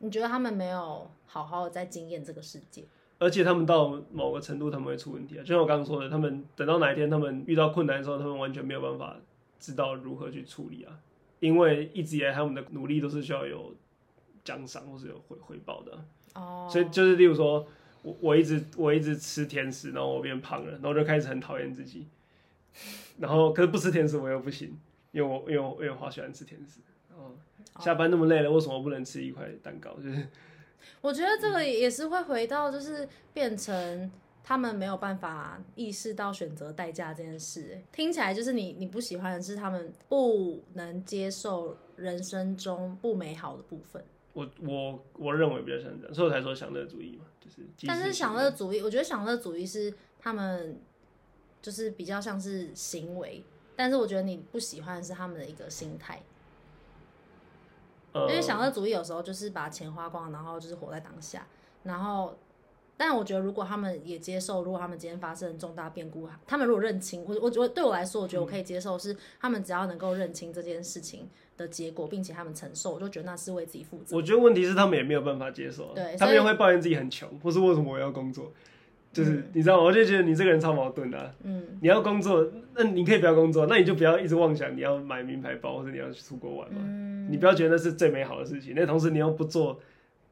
[0.00, 2.84] 你觉得他们没有好好的在经验这个世界？
[3.18, 5.42] 而且他们到某个程度，他们会出问题啊。
[5.42, 9.16] 就像我刚刚说的，他们等到哪一天他们遇到困难的时候，他们完全没有办法
[9.58, 11.00] 知道如何去处理啊。
[11.40, 13.74] 因为一直以来他们的努力都是需要有
[14.44, 15.92] 奖赏或是有回回报的。
[16.34, 16.62] 哦。
[16.64, 16.72] Oh.
[16.72, 17.66] 所以就是例如说，
[18.02, 22.06] 我我一直我一直吃甜食，然后我变胖了，然后就开始很讨厌自己。
[23.18, 24.78] 然后可是不吃甜食我又不行，
[25.10, 26.80] 因为我因为我因为我好喜欢吃甜食。
[27.16, 27.34] 哦。
[27.80, 29.94] 下班那么累了，为什么不能吃一块蛋糕？
[30.00, 30.28] 就是。
[31.00, 34.10] 我觉得这个也是会回到，就是变成
[34.42, 37.80] 他们没有办法意识到选择代价这件事。
[37.92, 44.02] 听起来就是你你不喜欢的是他们不能接受人生中不美好的部分。
[44.32, 47.56] 我我我认为比较像这样，所以我才说享乐主义嘛，就是。
[47.86, 50.80] 但是享乐主义，我觉得享乐主义是他们
[51.60, 53.42] 就是比较像是行为，
[53.74, 56.22] 但是我觉得你不喜欢的是他们的一个心态。
[58.14, 61.46] 因为享乐主义有时候就是把钱花光，然后就是活在当下。
[61.82, 62.36] 然后，
[62.96, 74.16] 但我觉得如果他们也接受，如果他们今天发生重大变故，他们如果认清，我我觉得对我来说，我觉得我可以接受，是他们只要能够认清这件事情的结果，并且他们承受，我就觉得那是为自己负责。
[74.16, 78.52] 我觉得问题是他们也没有办法接受，对，他们也会抱怨自己很穷，或是为什么我要工作。
[79.12, 79.84] 就是、嗯、你知道吗？
[79.84, 81.34] 我就觉得你这个人超矛盾的、啊。
[81.42, 86.80] 嗯，你要工作，那你可以不要工作，那你就不要一直妄想你要买名牌包或者你要去出国玩嘛。
[86.82, 88.74] 嗯，你不要觉得那是最美好的事情。
[88.76, 89.80] 那同时你又不做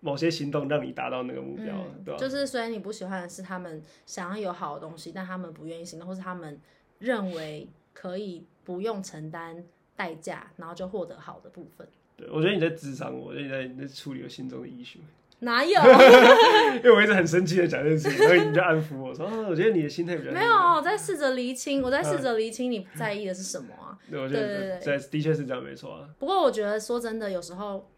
[0.01, 2.19] 某些行动让你达到那个目标，嗯、对吧？
[2.19, 6.61] 就是虽然你不喜欢的是他们想要有好的东西，但他们不愿意行动，或是他们
[6.99, 9.65] 认为可以不用承担
[9.97, 11.89] 代价，然后就获得好的部分。
[12.17, 14.99] 对，我觉得你在智商，我觉得你在你在处理我心中的 issue。
[15.41, 15.81] 哪有？
[16.77, 20.31] 因为我一直很生气的讲这件事情，所以你就安抚我说：“我觉得你的心态比较……
[20.33, 26.09] 没有，我在试着厘清，我在试着厘清你在意的是什么啊？” 对，我觉得在的确是这样，没错啊。
[26.19, 27.89] 不过我觉得说真的，有时候，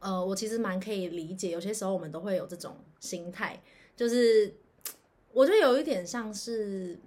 [0.00, 3.60] 呃，我其实蛮可以理解，有些时候我们都会有这种心态，
[3.96, 4.54] 就是
[5.32, 6.98] 我觉得有一点像是。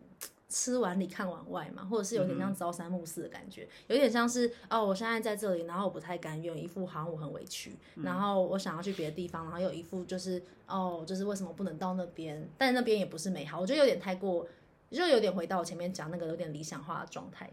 [0.48, 12.48] 吃碗里看碗外嘛，或者是有点像朝三暮四的感觉，嗯、有点像是哦，我现在在这里，然后我不太甘愿，一副好像我很委屈，嗯、然后我想要去别的地方，然后有一副就是哦，就是为什么不能到那边？
[12.58, 14.48] 但那边也不是美好，我觉得有点太过，
[14.92, 17.50] 就有点回到我前面讲那个有点理想化的状态，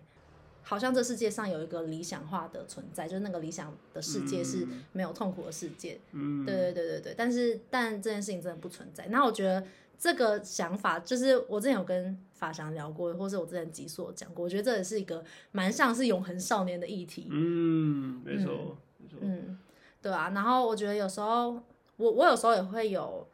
[0.62, 5.98] 好像这世界上有一个理想化的存在，就是那个理想的世界是没有痛苦的世界。
[6.12, 9.06] 嗯，对对对对对，但是但这件事情真的不存在。
[9.06, 9.64] 那我觉得。
[9.98, 17.28] 这个想法就是我之前有跟法祥聊过，或是我之前集数讲过，我觉得这也是一个蛮像是永恒少年的议题。
[17.30, 19.18] 嗯，没错，嗯、没错。
[19.20, 19.58] 嗯，
[20.02, 20.30] 对啊。
[20.30, 21.52] 然后我觉得有时候
[21.96, 23.24] 我我有时候也会有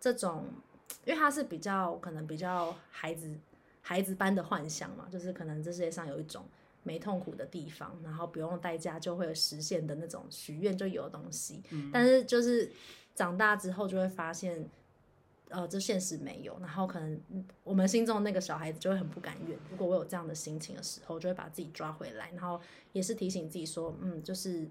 [0.00, 0.46] 这种，
[1.04, 3.30] 因为他是比较可能比较孩子
[3.82, 6.46] 孩子般的幻想嘛，就是可能这世界上有一种
[6.84, 11.62] 没痛苦的地方，然后不用代价就会实现的那种许愿就有的东西。
[11.70, 12.72] 嗯、但是就是
[13.14, 14.66] 长大之后就会发现。
[15.54, 17.20] 呃，这现实没有，然后可能
[17.62, 19.56] 我们心中的那个小孩子就会很不甘愿。
[19.70, 22.60] 如果我有这样的心情的时候，就会把自己抓回来，然后
[22.92, 24.68] 也是提醒自己说，嗯，就是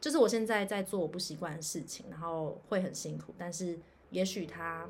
[0.00, 3.76] 就是我现在在做我不习惯的事情，然后会很辛苦，但是
[4.10, 4.88] 也许他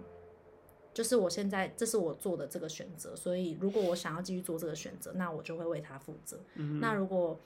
[0.92, 6.38] 就是我现在这是我做的这个选择，所以如果我想要继续做这个选择，那我就会为他负责。
[6.56, 6.80] 嗯。
[6.80, 7.40] 那如果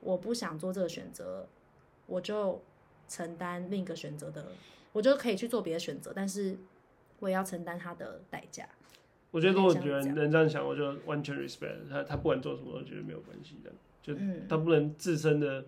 [0.00, 1.48] 我不想做这个选择，
[2.06, 2.60] 我就
[3.08, 4.48] 承担另一个选择的，
[4.92, 6.58] 我就可以去做别的选择，但是。
[7.22, 8.68] 我也要承担他的代价。
[9.30, 12.02] 我觉得，如果觉得能这样想，我就完全 respect 他。
[12.02, 13.70] 他不管做什么，我觉得没有关系的。
[14.02, 14.12] 就
[14.48, 15.64] 他不能自身的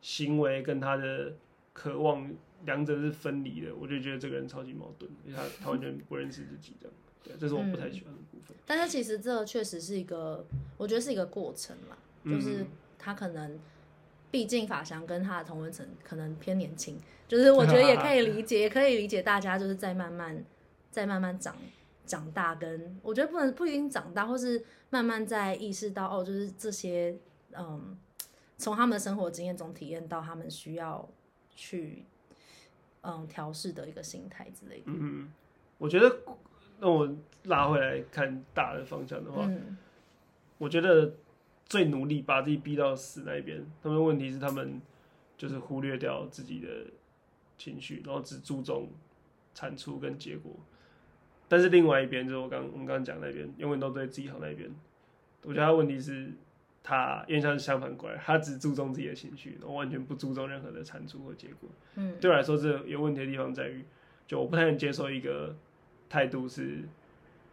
[0.00, 1.34] 行为跟他的
[1.72, 2.32] 渴望
[2.64, 6.94] 两者是分离的，我就觉得这个人超级矛盾，因为他他完全不认识自己这样。
[7.24, 8.56] 对，这是我不太喜欢的部分。
[8.64, 10.46] 但是其实这确实是一个，
[10.76, 12.64] 我觉得是一个过程嘛，就是
[12.98, 13.58] 他可能，
[14.30, 16.96] 毕竟法祥跟他的同温层可能偏年轻，
[17.28, 20.42] 就是我觉得也可以理解，也可以理解大家就是在慢慢。
[20.92, 21.56] 在慢慢长
[22.04, 27.16] 长大，跟我觉得不能不一定长大，或是慢慢在意识到哦，就是这些
[27.52, 27.96] 嗯，
[28.58, 31.08] 从他们的生活经验中体验到他们需要
[31.56, 32.04] 去
[33.00, 34.84] 嗯调试的一个心态之类的。
[34.86, 35.32] 嗯，
[35.78, 36.18] 我觉得
[36.78, 37.10] 那我
[37.44, 39.78] 拉回来看大的方向的话，嗯，
[40.58, 41.14] 我觉得
[41.64, 44.78] 最努力把自己逼到死那一边，他们的问题是他们
[45.38, 46.68] 就是忽略掉自己的
[47.56, 48.90] 情绪，然后只注重
[49.54, 50.52] 产出跟结果。
[51.52, 54.70] 但是另外一边就是我刚我们刚刚讲那边，永远都对自己好那一边。
[55.42, 56.32] 我觉得他问题是，
[56.82, 61.68] 他因为像是相反过来，他只注重自己的情绪，然后完全不注重任何的产出和结果。
[61.96, 63.84] 嗯，对我来说，这有问题的地方在于，
[64.26, 65.54] 就我不太能接受一个
[66.08, 66.78] 态度是，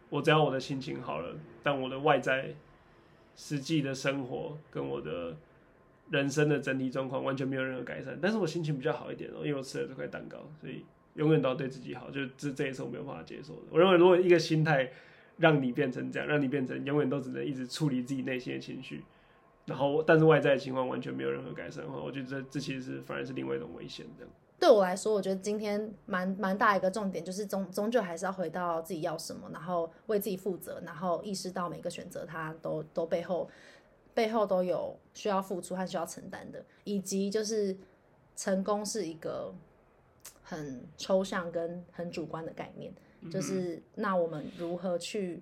[0.08, 2.54] 我只要我的心情好了，但我的外在
[3.36, 5.36] 实际的生活跟我的
[6.08, 10.86] 人生的整体状况完全没有任何改善，但是我心情比较好一点哦，因为我吃了这块蛋糕，所以。
[11.14, 13.62] 永远都要对自己好，就这这也是我没有办法接受的。
[13.70, 14.90] 我认为，如果一个心态
[15.38, 19.02] 让你变成这样，让你变成永远都只能一直处理自己内心的情绪，
[19.66, 24.06] 然后但是外在的情况完全没有任何改善的话，我觉得这这其实是反而是另外一种危险。
[24.16, 33.50] 这样对我来说，我觉得今天蛮蛮大一个重点就是终终究还是要回到自己要什么，然后为自己负责，然后意识到每个选择它都都背后
[34.14, 37.76] 背后都有需要付出和需要承担的，以及就是
[38.36, 39.52] 成功是一个。
[40.50, 42.92] 很抽象跟很主观的概念，
[43.30, 45.40] 就是那我们如何去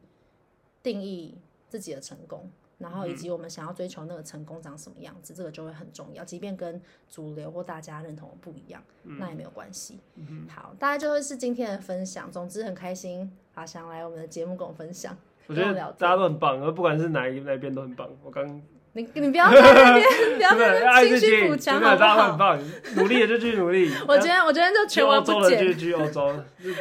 [0.82, 6.22] 定义自己的成功，然后以及我们想要追求那个成功长什么样子，这个就会很重要。
[6.22, 6.78] 即便跟
[7.08, 9.98] 主流或大家认同的不一样，那也没有关系。
[10.46, 12.30] 好，大概就会是今天的分享。
[12.30, 15.16] 总之很开心，法祥来我们的节目跟我分享。
[15.46, 18.10] 我觉得大家都很棒，而不管是哪一哪一边都很棒。
[18.22, 18.60] 我刚。
[18.94, 22.30] 你你不要在那边，不要在那边 情绪补强，好不好？
[22.30, 22.58] 很棒，
[22.96, 23.90] 努力的就继续努力。
[24.06, 26.34] 我今天 我今天就全文不减，就去欧洲，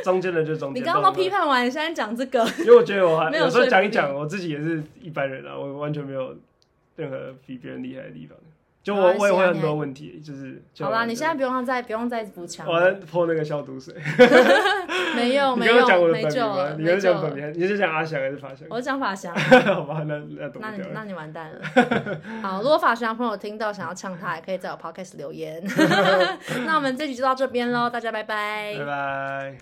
[0.03, 0.81] 中间的就中间。
[0.81, 6.35] 你刚刚都批判完，你现在讲这个， 因为我觉得我还有时候讲一讲，我自己也是一般人啊，我完全没有
[6.95, 8.37] 任何比别人厉害的地方。
[8.87, 13.93] 就我我也会很多问题，就是好啦，你现在不用再不用再补强，我在泼那个消毒水。
[15.13, 15.75] 没有没有
[16.07, 18.65] 没救了，你刚刚讲本名，你是讲阿翔还是法翔？
[18.69, 19.35] 我是讲法翔。
[19.75, 21.59] 好吧，那那那你那你完蛋了。
[22.41, 25.61] 好，如果法翔朋友听到想要呛他，也可以在我 podcast 留言。
[26.65, 29.57] 那我们这集就到这边喽，大家拜拜，拜拜。